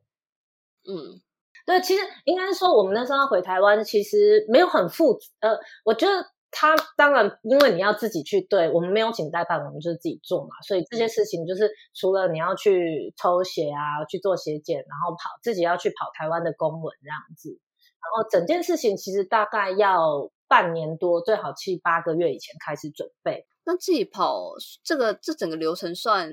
[0.88, 1.20] 嗯，
[1.66, 23.48] 对，其实应该说我们那时候回台湾，其实没有很复呃，我觉得他当然因为你要自己去对，我们没有请代办，我们就是自己做嘛，所以这些事情就是除了你要去抽血啊，去做血检，然后跑自己要去跑台湾的公文这样子，然后整件事情其实大概要半年多，最好七八个月以前开始准备。
[23.64, 24.52] 那自己跑
[24.84, 26.32] 这个这整个流程算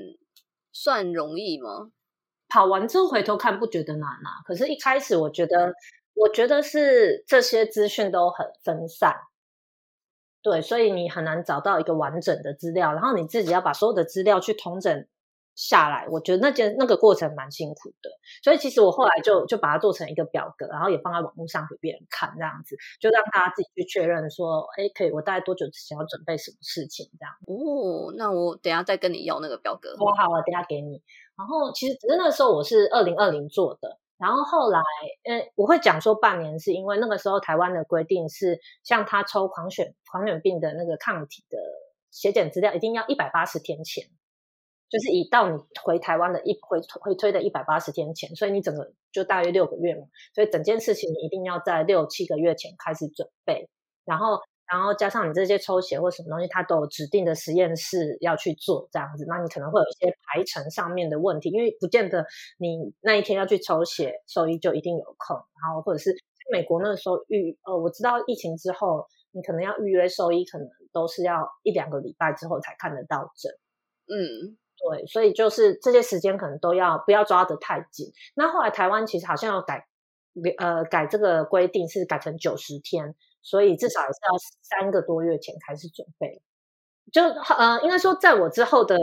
[0.72, 1.90] 算容易吗？
[2.50, 5.72] 跑完之后回头看不觉得难啊，可是一开始我觉得，
[6.12, 9.16] 我觉得是这些资讯都很分散，
[10.42, 15.06] 对，所以你很难找到一个完整的资料，然后你自己要把所有的资料去统整。
[15.54, 18.10] 下来，我觉得那件那个过程蛮辛苦的，
[18.42, 27.34] 所以其实我后来就就把它做成一个表格，然后也放在网络上给别人看，这样子就让大家自己去确认说，哎，可以，我大概多久之前要准备什么事情这样。
[27.46, 29.94] 哦，那我等下再跟你要那个表格。
[29.98, 31.02] 我好，我等下给你。
[31.36, 34.80] 然后其实只是那时候我是二零二零做的，然后后来，
[35.24, 41.58] 呃，我会讲说半年是因为那个时候台湾的规定是，像他抽狂犬狂犬病的那个抗体的
[42.10, 44.04] 血检资料，一定要一百八十天前。
[44.90, 50.02] 就是以到你回台湾的一回回推的一百八十天前，所以你整个就大约六个月嘛，
[50.34, 53.68] 所以整件事情你一定要在六七个月前开始准备，
[54.04, 62.26] 然后然后加上你这些抽血或什么东西，它都有指定的实验室要去做这样子，那你可能会有一些排程上面的问题，因为不见得
[62.58, 66.14] 你那一天要去抽血，兽医就一定有空，然后或者是
[66.52, 73.52] 美国那个时候预呃，我知道疫情之后，你可能要预约兽医，可能都是要一两个礼拜之后才看得到诊，
[74.06, 74.56] 嗯。
[74.82, 78.12] 对，所以就是这些时间可能都要不要抓得太紧。
[78.34, 79.86] 那后来台湾其实好像要改，
[80.58, 86.40] 呃，改这个规定是改成九十天，所以至少也是要三个多月前开始准备。
[87.12, 88.96] 就呃，应该说在我之后的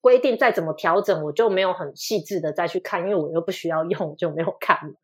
[0.00, 4.94] 规定再怎么调整，我就没有很细致的再去看，因为我又不需要用，就没有看了。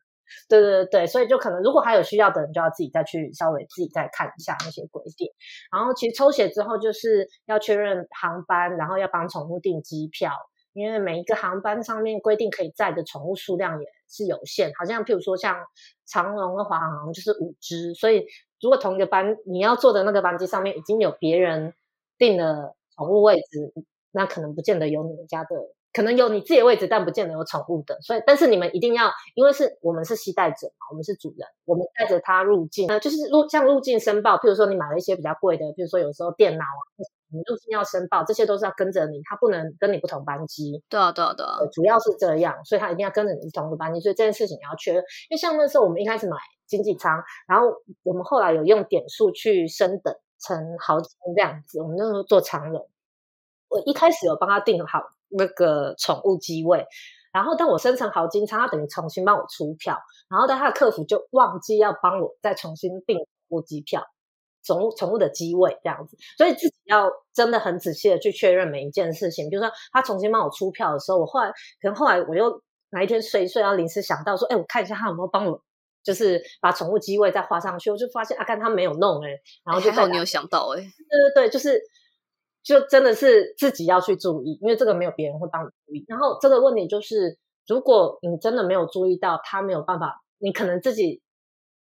[0.49, 5.29] 对对对所以就可能如果还有需要的人，就要自己再去稍微自己再看一下那些规定。
[5.71, 10.31] 然后其实抽血之后就是要确认航班，然后要帮宠物订机票，
[10.73, 14.71] 因为每一个航班上面规定可以载的宠物数量也是有限。
[14.77, 15.55] 好像譬如说像
[16.05, 18.25] 长龙和华航就是五只，所以
[18.61, 21.73] 如果同一个班你要坐的那个班机上面已经有别人
[22.17, 23.73] 订了宠物位置，
[24.11, 25.76] 那可能不见得有你们家的。
[25.97, 36.81] 可能有你自己的位置，但不见得有宠物的，所以但是你们一定要，因为是我们是携带者嘛，我们是主人，我们带着它入境，呃，就是入像入境申报，譬如说你买了一些比较贵的，譬如说有时候电脑啊，
[37.31, 40.83] 你入境要申报，这些都是要跟着你，它不能跟你不同班机。
[40.87, 45.01] 对啊，对啊，对啊，主要是这样，所以它一定要跟着你同个班机，所以这件事情你要确认。
[45.31, 52.87] 因为像那时候我们一开始买经济舱，然后我们后来有用点数去升等成豪金这样子，我们那时候做长荣，
[53.69, 55.01] 我一开始有帮他订好。
[55.29, 56.85] 那个宠物机位，
[57.33, 64.03] 然后当我生成好金仓，他等于重新帮我出票，然后但他的客服就忘记要帮我再重新订宠物机票，
[64.63, 69.49] 宠物宠物的机位这样子，所以自己要真的很仔细的去确认每一件事情。
[69.49, 71.49] 比如说他重新帮我出票的时候，我后来
[71.81, 72.61] 可能后来我又
[72.91, 75.61] 哪一天睡一睡，然后临时想到说，哎，我看一下他有没有帮我，
[76.03, 79.29] 就是把宠物机位再画上去，我就发现啊，看他没有弄哎，
[79.65, 81.81] 然后就还好你有想到哎，对对对，就是。
[82.67, 86.03] 就真的是自己要去注意，因为这个没有别人会帮你注意。
[86.05, 91.21] 然后这个问题就是，如果你真的没有注意到，他没有办法，你可能自己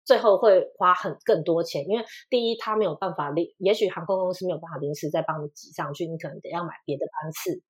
[0.04, 7.62] 最后会花很更多钱，因为第一，他没有办法临，也许航空公司没有办法临时再帮你挤上去，你可能得要买别的班次，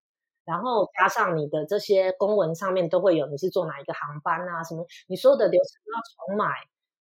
[0.45, 6.53] 然后加上你的这些公文上面都会有你是坐哪一个航班啊，什么你所有的流程都要重买，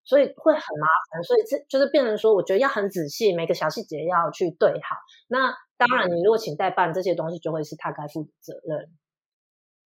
[0.04, 4.96] 所以会很麻烦，所以这就是变成说，我觉得要很仔细，每个小细节要去对好。
[5.26, 8.90] 那当然，你如果请代办这些东西，就会是他该负的责任。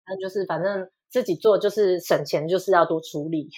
[0.08, 3.50] 那就是反正自己做就是省钱，就是要多处理。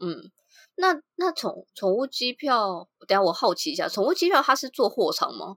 [0.00, 0.30] 嗯。
[0.74, 5.56] 那那宠宠物机票，等下我好奇一下，宠物机票它是做货舱吗？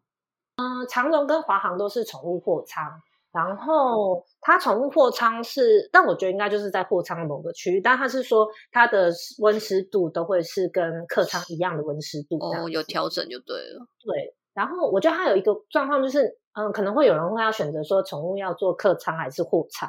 [0.58, 2.84] 嗯，长荣跟华航都是宠物货舱，
[3.32, 9.10] 然后它宠物货舱是，但我觉得应该就是在货舱某个区域，但它是说它的
[9.40, 13.88] 温湿度都会是跟客舱一样的温湿度，哦，有调整就对了。
[14.00, 19.88] 对，然后我觉得它有一个状况就是，嗯，可能会有人会要选择说宠物要做客舱还是货舱，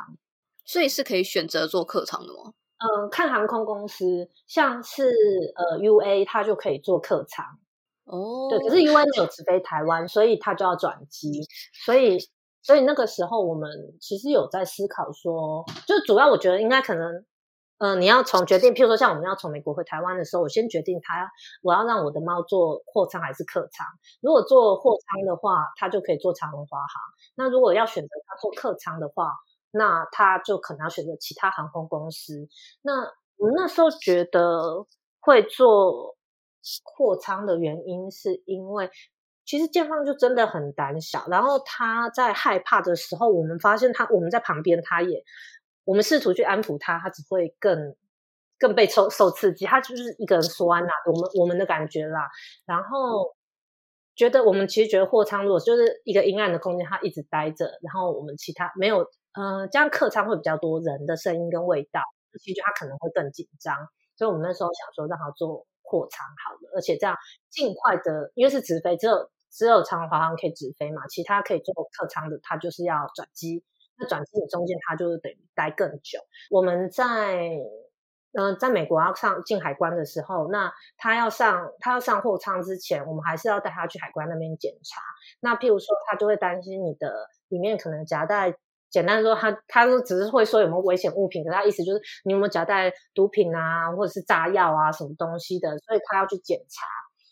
[0.67, 2.53] 所以是可以选择做客舱的吗？
[2.79, 5.11] 嗯，看航空公司，像是
[5.55, 7.47] 呃 U A，它就可以做客舱
[8.05, 8.49] 哦。
[8.51, 11.41] 对，可是 U A 没有直飞台湾，所以它就要转机。
[11.87, 12.19] 所以，
[12.61, 17.25] 所以那个时候我们其实有在思考说，就主要我觉得应该可能，
[17.79, 21.31] 嗯，你要从决定，譬如说像我们要从美国回台湾的时候，我先决定它
[21.63, 23.87] 我要让我的猫做货舱还是客舱。
[24.23, 26.89] 如果做货舱的话，它就可以做长龙华航。
[27.35, 29.33] 那如果要选择它做客舱的话，
[29.73, 32.49] 那他就可能要选择其他航空公司。
[32.81, 33.03] 那
[33.37, 34.87] 我那时候觉得
[35.21, 36.17] 会做
[36.83, 38.89] 货舱的原因，是因为
[39.45, 41.27] 其实建方就真的很胆小。
[41.29, 45.23] 然后他在害怕的时候，我们发现他我们在旁边，他也
[45.87, 47.97] 我们试图去安抚他，他只会更
[48.59, 49.65] 更被受受刺激。
[49.65, 52.29] 他就是一个人酸呐，我们我们的感觉啦。
[52.67, 53.35] 然后
[54.15, 59.07] 觉得我们其实觉得货舱如果就是一个阴暗的空间，他一直待着，然后我们其他没有。
[59.39, 62.01] 嗯，这样客舱会比较多人的声音跟味道，
[62.43, 63.77] 其实他可能会更紧张，
[64.17, 67.15] 所以我们那时候想说让他做货舱好了，而且这样
[67.51, 73.63] 尽快的，因为是直飞，只有只有长华航可以直飞嘛，其他可以做客舱的，他就是要转机，
[73.99, 76.19] 那转机的中间他就是等于待更久。
[76.51, 77.51] 我们在
[78.39, 85.01] 嗯，在美国要上进海关的时候，那他要上他要上货舱之前，我们还是要带他去海关那边检查。
[85.41, 88.55] 那譬如说，他就会担心你的里面可能夹带。
[88.89, 96.87] 简单说，他他说只是会说有没有危险物品，可他意思就是你有没有夹带毒品啊，或者是炸药啊什么东西的，所以他要去检查。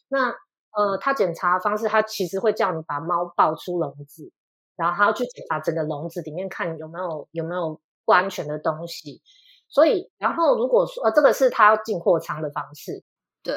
[0.09, 0.31] 那
[0.77, 4.33] 呃，他检查方式，他其实会叫你把猫抱出笼子，
[4.77, 9.23] 然后他要去检查整个笼子里面，看有没有有没有不安全的东西。
[9.69, 13.03] 所以，然后如果说呃，这个是他要进货仓的方式，
[13.43, 13.55] 对。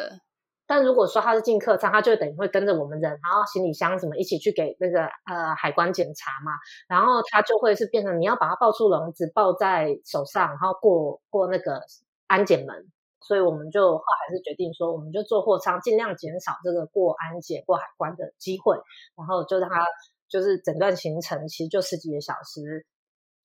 [0.70, 6.52] 但如果说他是进客舱，他就等于会跟着我们人，然后行李箱什么一起去给那个呃海关检查嘛，
[6.90, 11.80] 然后他就会是变成你要把它抱出笼子，抱在手上，然后过过那个
[12.28, 12.92] 安检门。
[13.22, 18.76] 所以我们就后来是决定说，我们就坐货舱，尽量减少这个过安检、过海关的机会，
[19.16, 19.86] 然后就让他
[20.30, 22.86] 就是整段行程其实就十几个小时，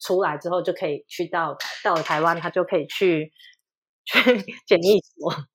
[0.01, 3.33] 出来之后就可以去到到了台湾，他就可以去
[4.05, 4.21] 去
[4.67, 5.33] 检疫所。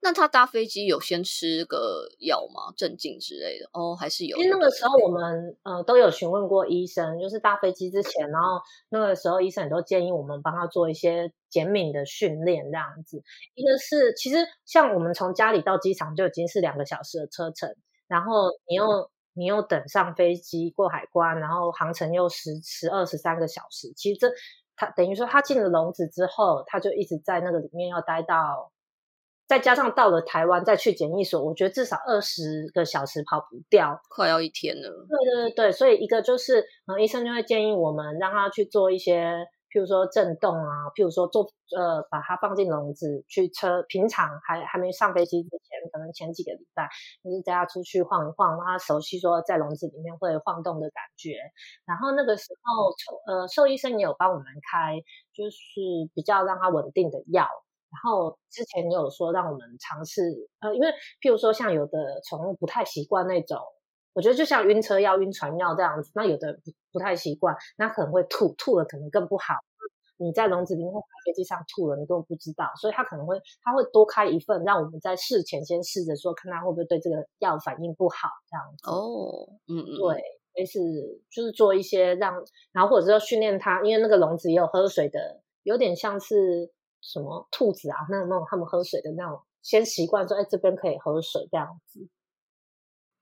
[0.00, 2.72] 那他搭飞机有先吃个药吗？
[2.76, 4.36] 镇静之类的哦，还是有？
[4.38, 13.20] 因为那个时候我们呃都有询问过医生，就是搭飞机之前，然后那个时候医生也都建议我们帮他做一些减敏的训练这样子。
[13.56, 17.68] 一个是其实像我们从家里到机场就已经是两个小时的车程，
[18.06, 23.92] 然后你又你又等上飞机过海关，然后航程又十十二十三个小时。
[23.96, 24.28] 其实这
[24.76, 28.72] 他等于说他进了笼子之后，他就一直在那个里面要待到。
[29.46, 35.06] 再加上到了台湾再去检疫所，我觉得至少二十个小时跑不掉，快要一天了。
[35.08, 39.36] 对对对对，所以一个就是，呃，医生就会建议我们让他去做一些，
[39.72, 45.42] 譬如说震动啊，譬如说做呃，把它放进笼子去车，平常还还没上飞机
[45.88, 46.88] 可能前几个礼拜，
[47.22, 51.36] 就是带他出去晃一晃，让他熟悉说在笼子里面会晃动的感觉。
[51.84, 52.92] 然后那个时候，
[53.32, 54.96] 呃，兽医生也有帮我们开，
[55.32, 55.58] 就是
[56.14, 57.46] 比较让他稳定的药。
[57.90, 60.22] 然后之前你有说让我们尝试，
[60.60, 60.88] 呃，因为
[61.22, 63.58] 譬如说像有的宠物不太习惯那种，
[64.12, 69.54] 我觉得就像晕车药、晕船药这样子，那有的不不太习惯，那可能会吐，吐了可能更不好。
[70.18, 78.90] 你在笼子里面或飞机上吐了，你根本不知道，所以他可能会他会多开一份，让我们在事前先试着说，看他会不会对这个药反应不好这样子。
[78.90, 80.22] 哦，嗯嗯，对，
[80.54, 80.78] 类似
[81.30, 82.34] 就是做一些让，
[82.72, 86.70] 然后或者是要训练它，因为那个笼子也有喝水的，有点像是。
[87.00, 87.96] 什么兔子啊？
[88.10, 92.08] 那那种他们喝水的那种，先习惯说，哎，这边可以喝水这样子。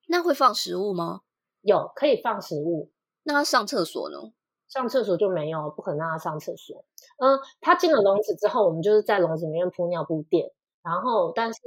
[0.08, 1.20] 那会放食物吗？
[1.60, 2.90] 有，可以放食物。
[3.24, 4.32] 那他上厕所呢？
[4.76, 6.84] 上厕所就没有，不可能让他上厕所。
[7.18, 10.50] 嗯，他进了笼子之后，我们就是在笼子里面铺尿布垫。
[10.82, 11.60] 然后，但是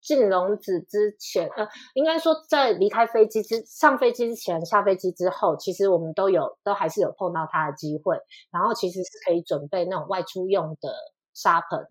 [0.00, 8.18] 进笼子之前，呃，应该说在离开飞机之上飞机之前、下飞机之后，其实我们都有都还是有碰到它的机会。
[8.50, 10.92] 然后其实是可以准备那种外出用的
[11.34, 11.86] 沙盆，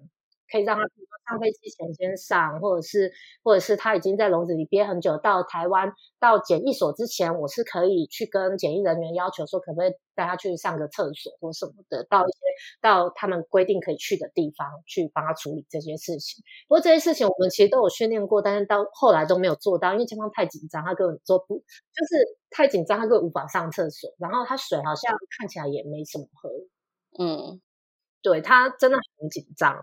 [0.52, 0.84] 可以让它
[1.30, 3.12] 上飞机前先上，或者是
[3.44, 12.38] 或者是他已经在笼子里憋很久，到台湾到检疫所之前，我是可以去跟检疫人员要求说，可不可以带他去上个厕所或什么的，到一些
[12.82, 16.44] 到他们规定可以去的地方去帮他处理这些事情。
[16.68, 24.12] 不过这些事情我们其实都有训练过，但是到后来都没有做到，因为前方太紧张，他根本做不，就是太紧张，他根本无法上厕所。
[24.20, 26.50] 然后他水好像看起来也没什么喝，
[27.18, 27.62] 嗯，
[28.22, 29.82] 对他真的很紧张，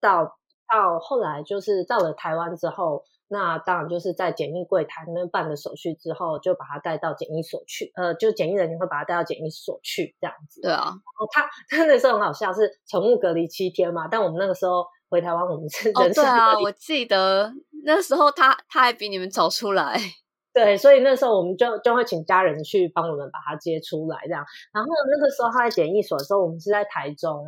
[0.00, 0.36] 到。
[0.72, 7.90] 到后来就是到了台湾之后，那当然就是在检疫柜台那边办了手续之后，就把他带到检疫所去。
[7.96, 10.60] 呃，就检疫人员会把他带到检疫所去这样子。
[10.60, 14.06] 对啊，哦，他他那时候很好笑，是宠物隔离七天嘛。
[14.06, 17.52] 但我们那个时候回台湾，我们是人对啊，我记得
[17.84, 19.98] 那时候他他还比你们早出来。
[20.54, 24.44] 对，所以那时候我们就就会请家人去帮我们把他接出来这样。
[24.72, 27.44] 然后那个时候他在检疫所的时候，我们是在台中。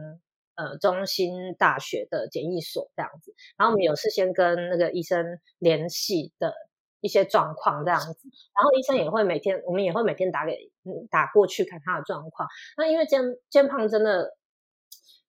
[0.55, 6.53] 呃，中心大学的检疫所这样子，然后我们有事先跟那个医生联系的
[7.01, 10.71] 一些状况这样子，然后医生也会每天，我们也会每天打给
[11.11, 12.47] 打过去看他的状况。
[12.77, 14.37] 那因为肩肩胖真的，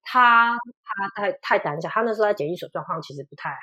[0.01, 3.57] 他他太太胆小，他那时候在检疫所状况其实不太好。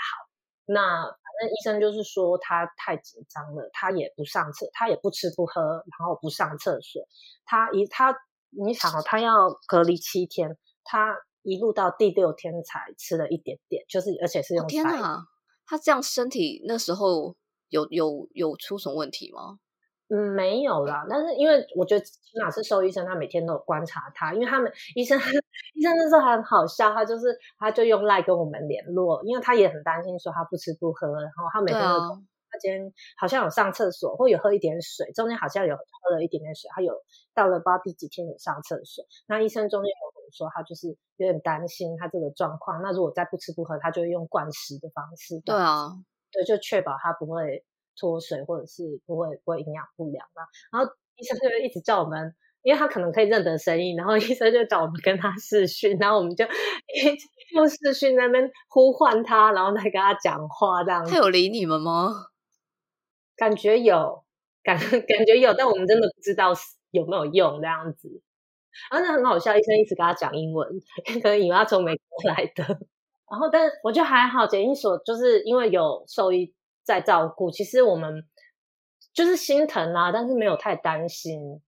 [0.64, 7.06] 那反正医生就是说他太紧张了，他也不上厕，他也不吃不喝，然后不上厕所。
[7.44, 8.16] 他一他
[8.48, 11.14] 你想哦，他要隔离七天，他。
[11.42, 15.24] 一路到第六天才吃了一点点，就是而且是用天哪，
[15.66, 17.34] 他这样身体那时候
[17.68, 19.58] 有有有出什么问题吗？
[20.08, 21.06] 嗯，没有啦。
[21.08, 25.18] 但是因为我觉得起码是兽医生，他每天都有观察他，因为他们医生
[25.74, 32.22] 医生那时候很好笑，他就是他就用赖跟我们联络，因为他也很担心说他不吃不喝，然后他每天都。
[32.52, 36.68] 他今天好像有上厕所，或有喝一点水，中间好像有喝了一点点水。
[36.74, 36.92] 他有
[37.32, 39.04] 到了不知道第几天有上厕所。
[39.28, 42.82] 那医生中间有说，他就是有点担心他这个状况。
[42.82, 45.40] 那如果再不吃不喝，他就会用灌食的方式。
[45.44, 45.92] 对啊，
[46.32, 47.64] 对，就确保他不会
[47.98, 50.42] 脱水，或者是不会不会营养不良嘛。
[50.72, 56.44] 然后医生就一直叫我们，因为他可能可以认得声音，然后 医生就找我们跟他视讯，然后我们就
[57.54, 61.04] 用视讯那边呼唤他，然后再跟他讲话这样。
[61.06, 62.26] 他有理你们吗？
[63.36, 64.22] 感觉有
[64.62, 66.52] 感感觉有，但我们真的不知道
[66.90, 68.22] 有没有用这样子。
[68.90, 70.68] 啊，那很好笑，医生一直跟他讲英文，
[71.22, 72.64] 可能以为他从美国来的。
[73.30, 76.54] 然后，但我觉得还好，检疫所就是因为有兽医
[76.84, 78.24] 在照顾，其实我们
[79.12, 81.60] 就是心疼啊，但是没有太担心。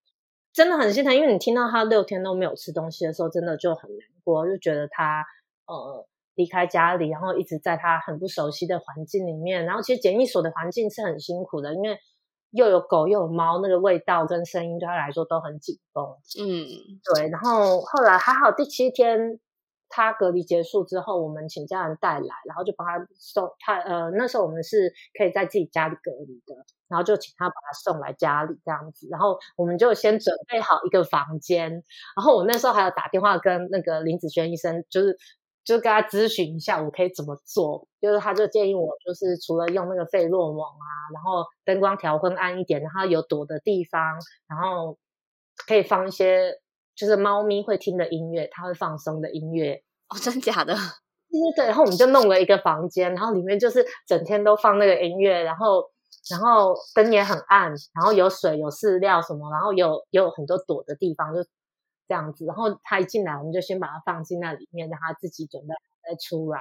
[0.52, 5.24] 真的很心疼，因为你听到他六天都没有吃东西的时候，真的就很难过，就觉得他
[5.66, 6.06] 呃。
[6.34, 9.66] 离开家里，然后一直在他很不熟悉的环境里面。
[9.66, 11.98] 然后其实检疫所的环境是很辛苦的，因为
[12.52, 16.04] 又有狗又有猫，那个味道跟声音对他来说都很紧绷。
[16.38, 16.68] 嗯，
[17.14, 17.28] 对。
[17.28, 19.40] 然后后来还好，第七天
[19.88, 23.78] 他隔离结束之后，我们请家人带来，然后就把他送他。
[23.78, 26.54] 呃，那时候我们是可以在自己家里隔离的，
[26.88, 29.08] 然后就请他把他送来家里这样子。
[29.10, 31.70] 然后我们就先准备好一个房间。
[32.16, 35.18] 然后我那时候还有打电话跟那个林子轩医生，就是。
[35.64, 37.86] 就跟他咨询一下，我可以怎么做？
[38.00, 44.98] 就是他就建议我，就是除了用那个费洛蒙啊，然后灯光调昏暗一点，然后有躲的地方，然后
[45.66, 46.54] 可以放一些
[46.96, 49.82] 就是猫咪会听的音乐，它会放松的音乐。
[50.08, 50.74] 哦，真假的？
[51.30, 51.66] 对对对。
[51.66, 55.88] 然后我们就弄了一个房间，然后里面就是整天都放那个音乐，然后
[56.30, 61.40] 然后灯也很暗，然后有水有饲料什么，然后有有很多躲的地方就。
[62.12, 66.60] 这样子，然后他一进来，我们就先把他放进那里面，让他自己准备再出来。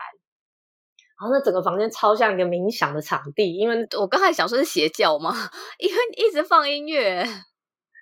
[1.20, 5.34] 然后那整个房间超像一个冥想的场地，因为我刚才想说是邪教嘛，
[5.78, 7.26] 因为 一直放音乐，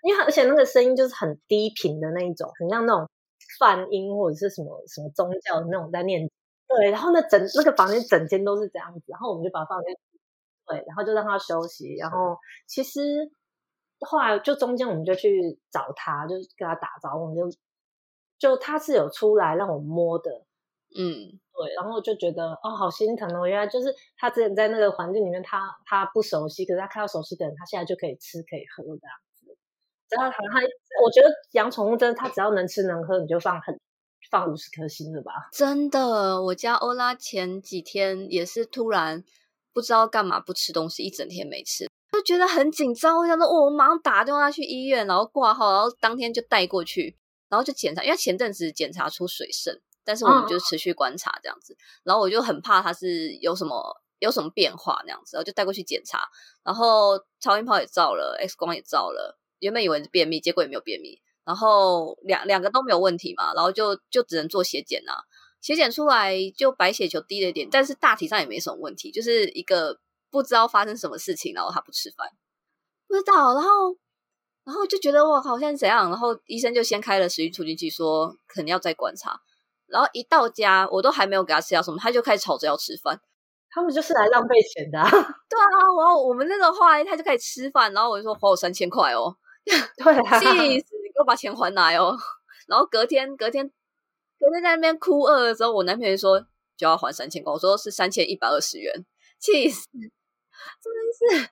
[0.03, 3.09] 因为而且那个声音就是很低频的那一种，很像那种
[3.57, 6.29] 梵音或者是什么什么宗教的那种在念。
[6.67, 9.95] 对，然后那整那个房间整间都是这样子，然后我们就把它放进
[10.67, 11.95] 对，然后就让他休息。
[11.95, 12.37] 然后
[12.67, 13.31] 其实。
[14.01, 17.57] 后来就中间我们就去找他，就跟他打招呼，我们就
[18.37, 20.31] 就他是有出来让我摸的，
[20.97, 29.57] 嗯，对，然后就觉得哦，好心疼哦，原来就是他之前在那个环境里面，他他不熟悉，可是他看到熟悉的人，他现在就可以吃可以喝这样子。
[30.09, 30.59] 只要他他，
[31.03, 33.79] 我觉得养宠物真的，他只要能吃能喝，你就放很
[34.31, 35.33] 放五十颗心了吧？
[35.51, 39.23] 真的，我家欧拉前几天也是突然
[39.73, 41.89] 不知道干嘛不吃东西，一整天没吃。
[42.11, 56.27] 就觉得很紧张，我想说，我马上打电话去医院，然后挂号，然后当天就带过去，然后就检查，因为前阵子检查出水肾，但是我们就持续观察这样子，然后我就很怕他是有什么有什么变化那样子，然后就带过去检查，
[56.63, 65.13] 然后超音炮也照了，X 光也照了，原本以为是便秘，结果也没有便秘，然后两两个都没有问题嘛，然后就就只能做血检啊，
[65.61, 69.99] 血检出来就白血球低了一点，但是大体上也没什么问题，就是一个
[70.29, 72.29] 不知道发生什么事情，然后他不吃饭，
[73.07, 73.97] 不知道，然后
[74.63, 79.39] 然后就觉得哇，好像怎样，然后医生就先开了食欲促进剂，说可能要再观察，
[79.87, 83.19] 然后一到家我都还没有给他吃药什么，他就开始吵着要吃饭。
[83.71, 84.99] 他们就是来浪费钱的，
[85.47, 85.67] 对啊。
[85.95, 90.45] 然后我们那个话他就开始吃饭，然后我就说还我三千块哦， 对啊，气
[90.79, 92.17] 死，你给我把钱还来哦。
[92.67, 93.67] 然后隔天隔天
[94.39, 96.39] 隔天在那边哭饿的时候，我男朋友说
[96.75, 99.05] 就要还三千块，我说是三千一百二十元，
[99.39, 99.87] 气死，
[100.83, 101.49] 真的是，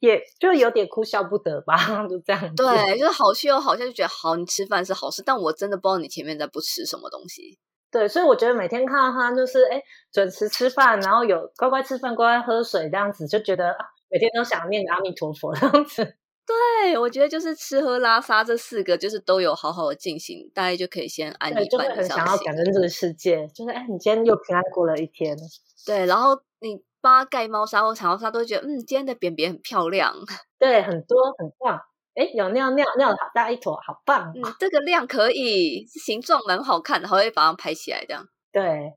[0.00, 1.76] 也就有点哭笑不得吧，
[2.08, 2.54] 就这样。
[2.54, 7.58] 对，就是好气又好笑，就觉得好，你吃饭是好事，但我真的不知道你前面在不吃什么东西。
[7.90, 16.02] 对，所以我觉得每天看到他就是哎准时吃饭，然后有乖乖吃饭、乖乖喝水这样子，就觉得啊，每天都想念阿弥陀佛这样子。
[16.82, 21.68] 对，我觉得就是吃喝拉撒这四个，就是都有好好的进行，大家就可以先安一半。
[21.68, 25.36] 就会很想要感恩这个世界，就是哎，你今天又平安过了一天。
[25.86, 26.40] 对，然后你
[27.02, 30.14] 帮他盖猫砂或长毛砂，都觉得嗯，今天的便便很漂亮。
[30.58, 31.78] 对，很多很棒。
[32.14, 34.32] 哎，有尿尿尿的好大一坨，好棒！
[34.34, 38.28] 嗯，这个量可以，形状蛮好看的，还会把它拍起来这样。
[38.52, 38.92] 对，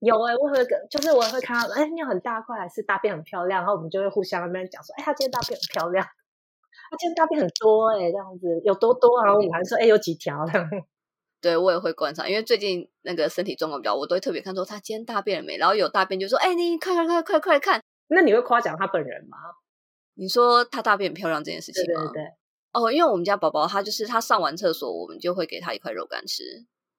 [0.00, 10.68] 有哎，我会跟，就是我会看到，哎，尿很大块，还是大便很漂亮，然后我们就会互相那边讲说，哎，他今天大便很漂亮，他今天大便很多哎，这样子有多多，然后我们还说，哎，有几条这样。
[11.40, 17.82] 对，我也会观察，因为最近那个身体状况比较，我都会特别看说他今天大便了没，然后有大便就说，哎，你快快快快快看。
[18.08, 19.38] 那你会夸奖他本人吗？
[20.14, 22.00] 你说他大便漂亮这件事情吗？
[22.00, 22.32] 对对对。
[22.72, 26.42] 哦，因为我们家宝宝他就是他上完厕所，我们就会给他一块肉干吃，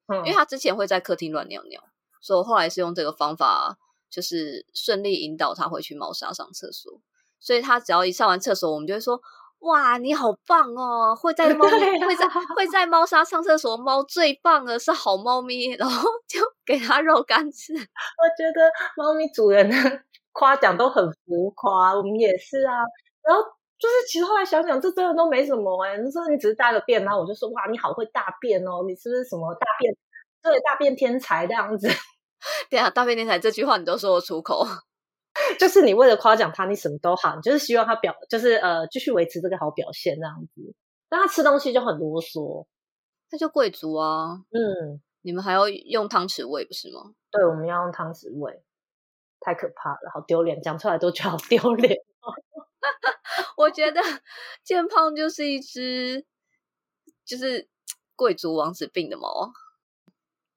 [0.07, 1.81] 因为他之前会在客厅乱尿尿，
[2.21, 3.77] 所以我后来是用这个方法，
[4.09, 7.01] 就是顺利引导他回去猫砂上厕所。
[7.39, 9.21] 所以他只要一上完厕所，我们就会说
[9.59, 11.15] ：“哇，你好棒哦！
[11.15, 15.71] 会在猫会在 会在猫砂上厕所，猫最棒的，是好猫咪。
[15.79, 17.73] ”然后就给它肉干吃。
[17.75, 17.79] 我
[18.37, 19.75] 觉得猫咪主人的
[20.31, 22.73] 夸奖都很浮夸，我们也是啊。
[23.23, 23.43] 然后。
[23.81, 25.95] 就是其实后来想想，这真的都没什么哎。
[25.95, 29.95] 你说你只是大个便，然后我就说哇，你好会大便哦，你是不是什么大便？
[30.43, 31.87] 对，大便天才这样子。
[32.69, 34.67] 对啊，大便天才这句话你都说得出口，
[35.59, 40.73] 就是你为了夸奖他，你什么都好，你就是希望他表，就是呃继续维持这个好表现这样子。
[41.09, 42.67] 但他吃东西就很啰嗦，
[43.29, 44.43] 他就贵族啊。
[44.51, 47.13] 嗯，你们还要用汤匙喂不是吗？
[47.31, 48.63] 对，我们要用汤匙喂，
[49.39, 51.97] 太可怕了，好丢脸，讲出来都觉得好丢脸。
[53.57, 54.01] 我觉得
[54.63, 56.25] 健胖就是一只
[57.25, 57.67] 就是
[58.15, 59.51] 贵族王子病的猫，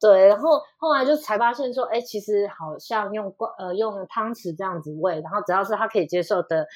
[0.02, 0.26] 对。
[0.26, 6.66] 然后后来就才发现说，哎，其实好像用罐呃用汤匙这样子喂，然后只要是他可以接受的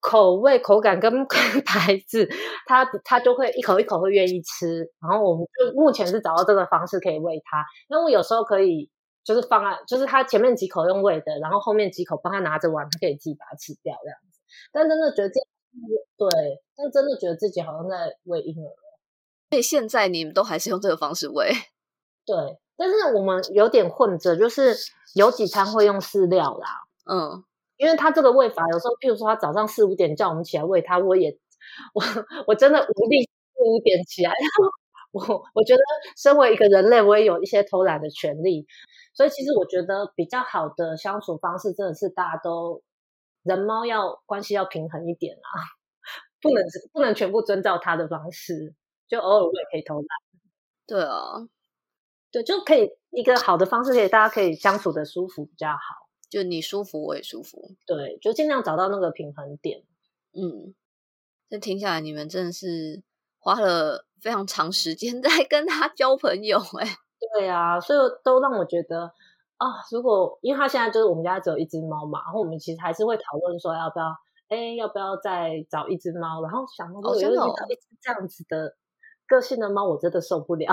[0.00, 1.26] 口味、口感跟
[1.64, 2.28] 牌子，
[2.66, 4.88] 他他就会一口一口会愿意吃。
[5.00, 8.90] 然后我们就目前是找到这个方式可以喂他，那我有时候可以
[9.24, 14.40] 就是放在，就是他前面几口用喂的，然后后面几口帮他拿着碗，他可以自己把它吃掉这样子。
[14.72, 15.40] 但真的觉得这
[16.16, 16.28] 对，
[16.76, 18.68] 但真的觉得自己好像在喂婴儿。
[19.50, 21.52] 所以现在你们都还是用这个方式喂？
[22.30, 24.76] 对，但是我们有点混着，就是
[25.14, 26.68] 有几餐会用饲料啦。
[27.10, 27.42] 嗯，
[27.76, 31.36] 因为他这个喂法，有时候譬如说他早上四五点叫我们起来喂他，我也
[31.94, 32.02] 我
[32.46, 34.32] 我真的无力四五点起来。
[35.12, 35.20] 我
[35.54, 35.82] 我觉得
[36.16, 38.66] 身为一个人类，我也有一些偷懒的权利。
[39.14, 42.82] 所以其实我觉得比较好的相处方式，真的是大家都。
[43.42, 45.48] 人猫要关系要平衡一点啊，
[46.42, 46.62] 不能
[46.92, 48.74] 不能全部遵照他的方式，
[49.08, 50.06] 就偶尔我也可以偷懒。
[50.86, 51.48] 对啊，
[52.32, 55.78] 对，就可以一个好的方式，可以大家可以相处的舒服比较好。
[56.28, 57.72] 就你舒服，我也舒服。
[57.86, 59.82] 对，就尽量找到那个平衡点。
[60.32, 60.74] 嗯，
[61.48, 63.02] 这听下来，你们真的是
[63.38, 66.58] 花了非常长时间 在跟他交朋友。
[66.78, 66.86] 哎，
[67.34, 69.12] 对啊，所以都让我觉得。
[69.56, 74.06] 啊，如果因为他现在就是我们家只有一只猫嘛，然后我们其实还是会讨论说要不要，
[74.48, 76.40] 哎，要不要再找一只猫？
[76.42, 77.30] 然后想到如果有
[77.68, 78.74] 一只这样子的
[79.26, 80.72] 个性的猫，我真的受不了。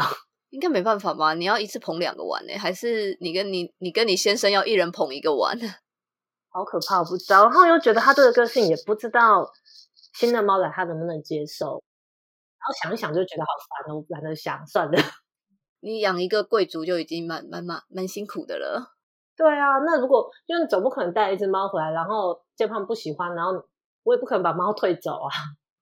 [0.50, 1.34] 应该没办法吧？
[1.34, 5.58] 你要一次捧两个碗呢，还是你跟你你跟你先生要一人捧一个碗？
[6.50, 7.44] 好可怕，我不知道。
[7.44, 9.52] 然后又觉得他这个个性也不知道
[10.14, 11.84] 新的猫来他能不能接受，
[12.58, 14.98] 然后想一想就觉得好烦哦，懒得想算了。
[15.82, 18.96] 你养一个贵族就已经蛮蛮蛮蛮辛苦的了。
[19.36, 23.52] 对啊，那如果就总不可能带一只猫回来，然后健胖不喜欢，然后
[24.02, 25.30] 我也不可能把猫 退走啊。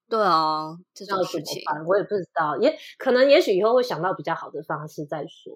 [0.07, 5.53] 对啊，这种事情我也不知道，也可能也许以后会想到比较好的方式再说。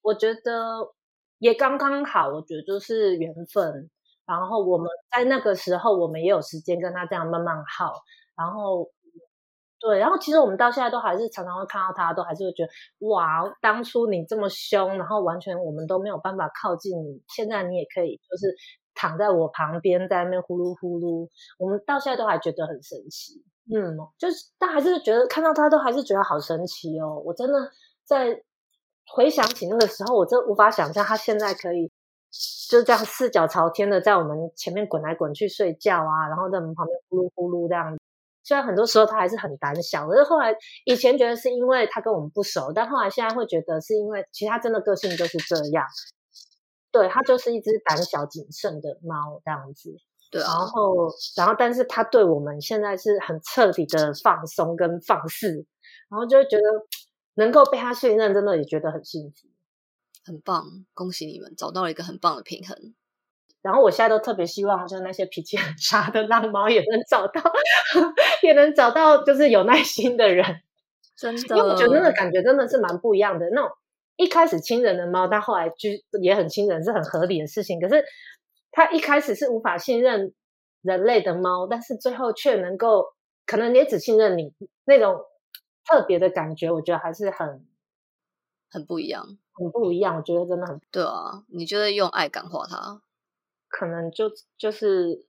[0.00, 0.94] 我觉得
[1.38, 3.90] 也刚刚好，我觉得就是缘分。
[4.26, 7.92] 然后我们在那个时候，我们也有时间跟他这样慢慢耗，
[8.36, 8.90] 然后
[9.80, 18.54] 对，然后其实我们到现在都还是常常会看到他，都还是会觉得哇，当初你这么凶，然后完全我们都没有办法靠近你，现在你也可以就是
[18.94, 23.42] 躺在我旁边，在那边呼噜呼噜，我们到现在都还觉得很神奇。
[23.74, 27.70] 嗯，就是但还是觉得看到他都还是觉得好神奇哦，我真的
[28.04, 28.42] 在。
[29.10, 31.90] 回想起那个时候，我真无法想象他现在可以
[32.68, 37.96] 就这样四脚朝天的在我们前面滚来滚去睡觉啊，然后在我们旁边呼噜呼噜这样。
[38.44, 40.54] 虽然很多时候他还是很胆小，可是后来
[40.84, 45.86] 以前觉得是因为他跟我们不熟，但后来现在会觉得是因为其实他真的个性就是这样。
[46.92, 49.96] 对他就是一只胆小谨慎的猫这样子。
[50.30, 55.66] 对，然后然后但是他对我们现在是很彻底的放松跟放肆，
[56.08, 56.62] 然后就会觉得。
[57.38, 59.46] 能够被他信任，真的也觉得很幸福，
[60.26, 62.96] 很棒，恭喜你们找到了一个很棒的平衡。
[63.62, 67.40] 然后我现在都特别希望，就是那些脾气很差的浪猫也能找到，
[68.42, 70.44] 也能找到就是有耐心的人。
[71.16, 73.46] 真的，因为我觉得那个感觉真的是蛮不一样的。
[73.52, 73.70] 那种
[74.16, 77.80] 一开始亲人的猫，但后来就也很亲人，是很合理的事情。
[77.80, 78.04] 可是
[78.72, 80.32] 它一开始是无法信任
[80.82, 83.14] 人类的猫，但是最后却能够，
[83.46, 84.52] 可能也只信任你
[84.84, 85.20] 那种。
[85.90, 87.66] 特别的感觉，我觉得还是很
[88.70, 90.16] 很不一样，很不一样。
[90.16, 91.42] 我觉得真的很对啊！
[91.48, 93.00] 你就是用爱感化它，
[93.70, 95.26] 可能就就是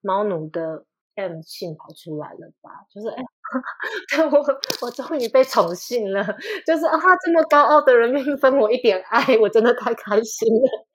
[0.00, 2.70] 猫奴的 M 性跑出来了吧？
[2.90, 3.08] 就是
[4.16, 6.24] 哎，我我终于被宠幸了，
[6.66, 10.86] 就是啊，这么高傲的人愿意分我一点爱，我真的太开心了。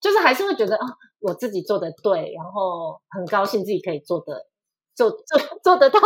[0.00, 0.86] 就是还是会觉得啊，
[1.20, 4.46] 我自己做的对，然后很高兴自己可以做的
[4.94, 6.00] 做做做得到，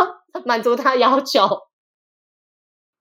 [0.45, 1.47] 满足他要求。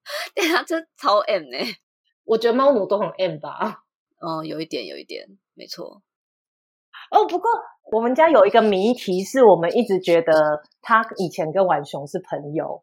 [0.35, 1.59] 对啊，这超 M 呢！
[2.25, 3.85] 我觉得猫奴都很 M 吧。
[4.21, 6.03] 嗯，有一点，有一点，没错。
[7.11, 7.51] 哦，不过
[7.93, 12.83] 我们家有一个谜题，是我们一直觉得他以前跟浣熊是朋友。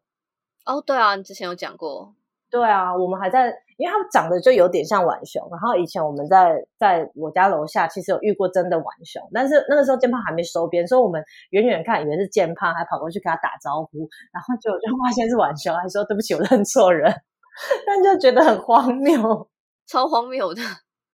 [0.64, 2.14] 哦，对啊，你之前有讲过。
[2.50, 5.40] 对啊，我们还在，因为它长得就有点像浣熊。
[5.50, 17.10] 然后以前我们在在我家楼下，其实有遇过真的浣熊，但是那个时候健胖还没收编，所以我们远远看以为是健胖，还跑过去跟他打招呼，然后就就发现是浣熊，还说对不起，我认错人，
[17.86, 19.48] 但就觉得很荒谬，
[19.86, 20.60] 超荒谬的。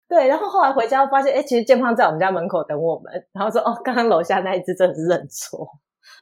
[0.07, 5.68] 对，然后后来回家发现，哎，其实健胖在我们家门口等我们，然后说哦，刚刚楼下那一只真的是认错，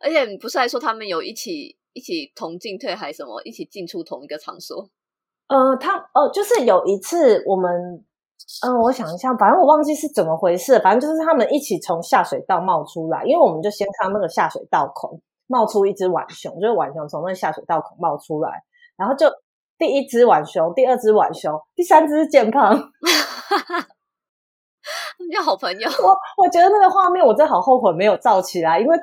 [0.01, 4.89] 而且你不是还说他们有一起一起同进退还什么，一起进出同一个场所？
[5.47, 7.71] 呃，他哦，就是有一次我们，
[8.65, 18.63] 嗯，我想一下，反正我忘记是怎么回事，反正就是他们一起从下水道冒出来，因为我们就先看那个下水道孔冒出一只浣熊，就是浣熊从那个下水道孔冒出来，
[18.97, 19.27] 然后就
[19.77, 22.73] 第一只浣熊，第二只浣熊，第三只是健胖，
[25.29, 28.97] 你好朋友， 我我觉得那个画面我真好后悔没有照起来，因为。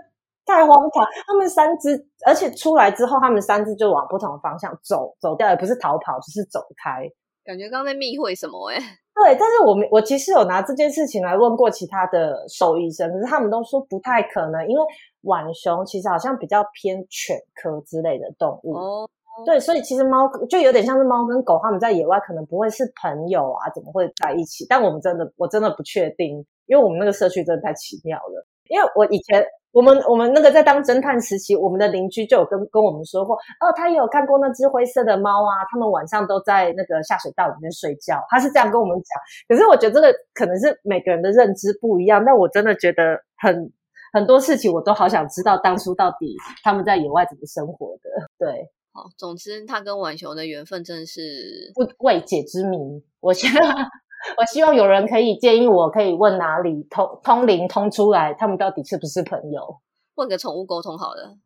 [0.51, 1.07] 太荒唐！
[1.27, 7.09] 他们三只，而且出来之后，他们三只就往不同的方向走，走掉，也不是逃跑，就是走开。
[7.45, 8.69] 感觉刚在密会什么？
[8.71, 8.79] 哎，
[9.15, 14.85] 对，但是我们我其实有拿这件事情来问过其他的兽医生，可是他们都说不太可能，因为
[15.23, 18.75] 浣熊其实好像比较偏犬科之类的动物。
[18.75, 19.09] 哦，
[19.47, 24.67] 对，所以其实猫就有点像是猫跟狗，他们在野外可能不会是朋友啊，怎么会在一起？
[24.69, 28.47] 但我们真的，我真的不确定，因为我们那个社区真的太奇妙了。
[28.71, 29.45] 因为我以前。
[29.73, 39.07] 我们我们那个在当侦探时期，我们的邻居就有跟跟我们说过，哦，他也有看过那只灰色的猫啊，他们晚上都在那个下水道里面睡觉，他是这样跟我们讲。
[39.49, 43.73] 可是我觉得这个可能是每个人的认知不一样，但我真的觉得很
[44.13, 48.11] 很多事情我都好想知道当初到底他们在野外怎么生活的。
[48.41, 52.77] 对，好，总之他跟浣熊的缘分真的是不未解之谜。
[53.21, 53.61] 我现在。
[54.37, 59.81] 我希望有人可以建议我，可以问哪里通通灵通出来，他们到底是不是朋友？
[60.15, 61.39] 问个宠物沟通好了。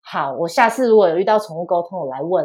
[0.00, 2.44] 好，我下次如果有遇到宠物沟通，我来问，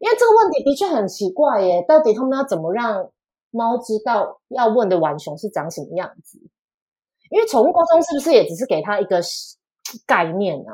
[0.00, 1.84] 因为这个问题的确很奇怪耶。
[1.88, 3.10] 到底他们要怎么让
[3.50, 6.38] 猫知道要问的浣熊是长什么样子？
[7.30, 9.20] 因为宠物沟通是不是也只是给他一个
[10.06, 10.70] 概念呢？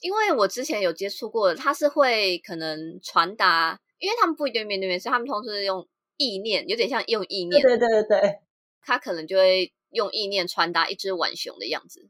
[0.00, 5.86] 因为我之前有接触过，他是会可能传达，因为他们不一定面对面，所以他们通常是用。
[6.16, 8.38] 意念有点像用意念，对对对对对，
[8.82, 12.08] 他可能就会用意念传达一只浣熊的样子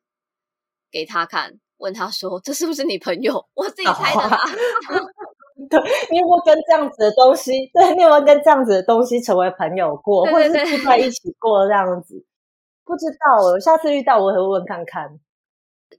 [0.90, 4.38] 给他看，问他说：“这是不是你朋友？”我自己猜的啦。
[5.70, 5.80] 对，
[6.10, 7.52] 你有没有跟这样子的东西？
[7.72, 12.24] 对，你有没有跟这样子的东西成为朋友过，或者是住在一起过这样子？
[12.84, 15.18] 不知道，我下次遇到我会问看看。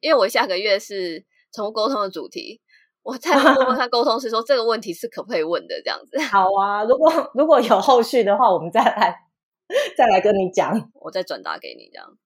[0.01, 2.61] 因为我下个月是宠物沟通的主题。
[3.05, 6.19] 我再问问他沟通师说 这个问题是可不可以问的这样子。
[6.23, 9.15] 好啊，如果如果有后续的话，我们再来
[9.95, 12.17] 再来跟你讲，我再转达给你这样。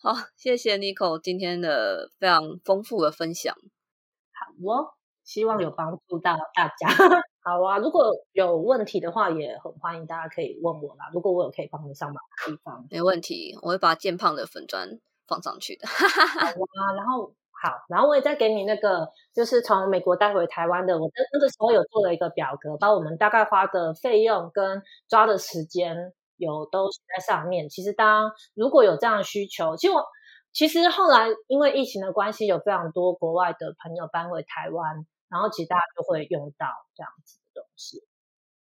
[0.00, 3.54] 好，谢谢 Nico 今天的非常丰富的分享。
[4.32, 6.88] 好哦，希望有帮助到大家。
[7.44, 11.10] 好啊，如果有问题的话，也很欢迎大家可以问我啦。
[11.12, 15.86] 如果我有可以帮得上忙的地方，没问题，我会把健胖的粉砖放上去的。
[15.92, 17.34] 好啊，然后
[17.66, 26.12] 好，然后我也再给你那个，就是从美国带回台湾的，我那那个时候有做了一个表格，把我们大概花的费用跟抓的时间。
[26.38, 27.66] 有都写在上面。
[27.70, 30.04] 其实，当如果有这样的需求，其实我
[30.52, 38.00] 其实后来因为疫情的关系，有非常多国外的朋友搬回台湾，然后其实大家就会用到这样子的东西。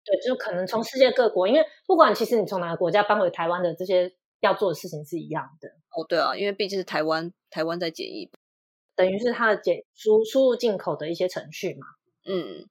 [0.03, 5.69] 对，就可能从世界各国，因为不管其实你从哪个国家搬回台湾的这些要做的事情是一样的。
[5.69, 8.31] 哦，对啊，因为毕竟是台湾，台湾在检疫，
[8.99, 11.87] 等于是它的检输输入进口的一些程序嘛。
[12.27, 12.69] 嗯，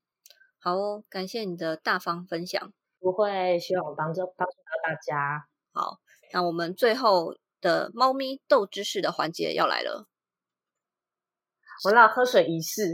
[0.59, 2.73] 好哦，感谢你的大方分享。
[2.99, 5.47] 不会，希望我帮助帮助到大家。
[5.71, 5.99] 好，
[6.33, 10.05] 那我们最后的猫咪斗知识的环节要来了。
[11.85, 12.93] 我那喝水仪式，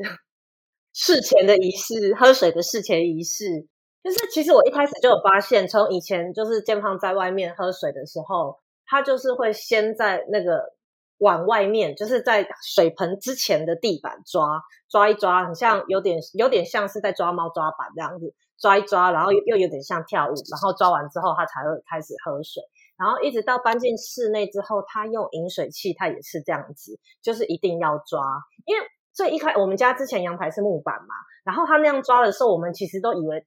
[0.94, 3.68] 事前的仪式，喝水的事前仪式，
[4.04, 10.76] 就是其实我一开始就有发现，从以前就是健胖在外面喝水的时候，他就是会先在那个
[11.18, 18.34] 碗外面，就是在水盆之前的地板抓抓一抓，很像有点有点像是在抓猫抓板这样子。
[18.59, 22.64] 抓一抓，然后又又有点像跳舞，然后抓完之后，它才会开始喝水，
[22.95, 28.22] 然后一直到搬进室内之后，它用饮水器，它也是这样子，就是一定要抓，
[28.66, 33.45] 因为最一开我们家之前阳台是木板嘛，然后他那样抓的时候，我们其实都以为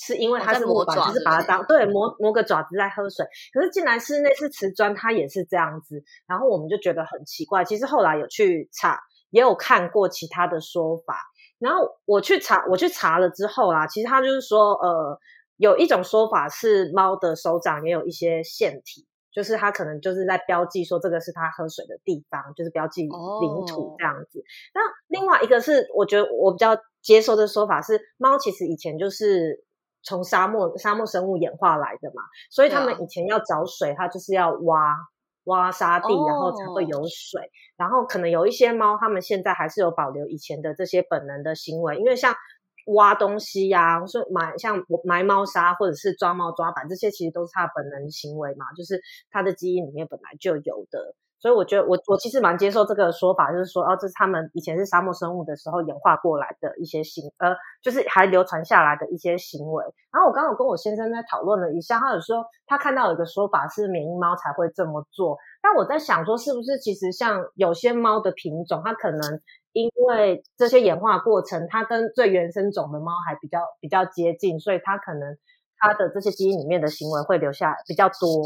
[0.00, 11.16] 是因为它是木板，就是把它当对磨磨个爪子在喝水，可是进来室内是瓷砖，它也是这样子，然后我们就觉得很奇怪，其实后来有去查，也有看过其他的说法。
[11.58, 15.18] 然后我去查，我去查了之后啦，其实他就是说，呃，
[15.56, 24.44] 有一种说法是猫的手掌也有一些腺体，就是它可能就是在标记说这个是它喝水的地方，就是标记领土这样子。
[24.72, 29.64] 那另外一个是，我觉得我比较接受的说法是，猫其实以前就是
[30.02, 34.96] 从沙漠沙漠生物演化来的嘛，所以他们以前要找水，它就是要挖。
[35.44, 37.50] 挖沙地，然后才会有水。
[37.78, 42.34] 然后可能有一些猫，它们现在还是有保留以前的这些本能的行为，因为像
[42.88, 51.14] 挖东西呀，说埋像埋猫砂或者是抓猫抓板，这些其实都是它本能行为嘛，就是它的基因里面本来就有的。
[51.40, 59.84] 所以我觉得，我我其实蛮接受这个说法，就是说，哦，这是他们以前是沙漠生物的时候演化过来的一些行，呃，就是还流传下来的一些行为。
[60.12, 69.40] 然后我刚刚跟我先生在讨论了一下，他有说他看到有一个说法是缅因猫才会这么做，但我在想说，是不是其实像有些猫的品种，它可能
[69.72, 75.36] 因为这些演化过程，它跟最原生种的猫还比较比较接近，所以它可能
[75.78, 78.42] 它的这些基因里面的行为会留下比较多。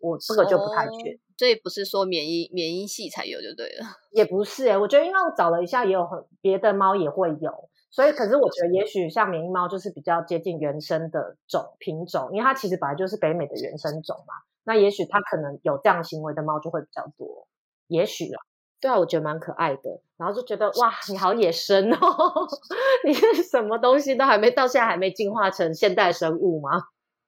[0.00, 1.18] 我这个就不太确。
[1.38, 14.34] 这不是说免疫免疫系才有就对了， 也不是哎，我觉得因为我找了一下，也有很别的猫也会有，所以可是我觉得也许像免疫猫就是比较接近原生的种品种，因为它其实本来就是北美的原生种嘛，
[14.64, 17.48] 那也许它可能有这样行为的猫就会比较多，
[17.88, 18.40] 也许啊，
[18.86, 22.48] 对啊，我觉得蛮可爱的，然后就觉得哇，你好野生哦，
[23.04, 26.70] 你是什么东西都还没到，现在还没进化成现代生物吗？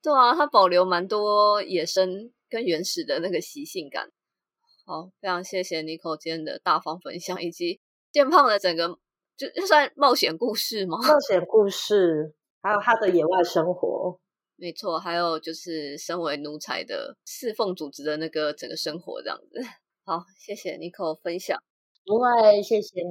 [0.02, 2.30] 对啊，它保留蛮多野生。
[2.50, 4.10] 跟原始的那个习性感，
[4.86, 7.78] 好，非常谢谢 Nico 今天的大方分享，以及
[8.10, 8.98] 健胖的整个
[9.36, 10.96] 就算冒险故事吗？
[10.96, 12.32] 冒 险故事，
[12.62, 14.18] 还有他的野外生活，
[14.56, 19.60] 没错，还有就是身为奴才的侍奉组织的那个整个生活这样子。
[20.08, 21.62] 好，谢谢 Nico 分享，
[22.06, 23.06] 不会，谢谢你，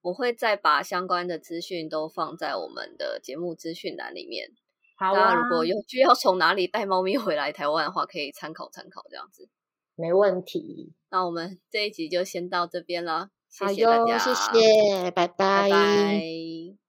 [0.00, 4.50] 我会再把相关的资讯都放在我们的节目资讯栏里面。
[4.96, 9.48] 大家如果有需要从哪里带猫咪回来台湾的话，可以参考参考这样子，
[9.96, 10.92] 没问题。
[11.10, 16.87] 那我们这一集就先到这边了，谢谢大家，谢谢，拜拜拜。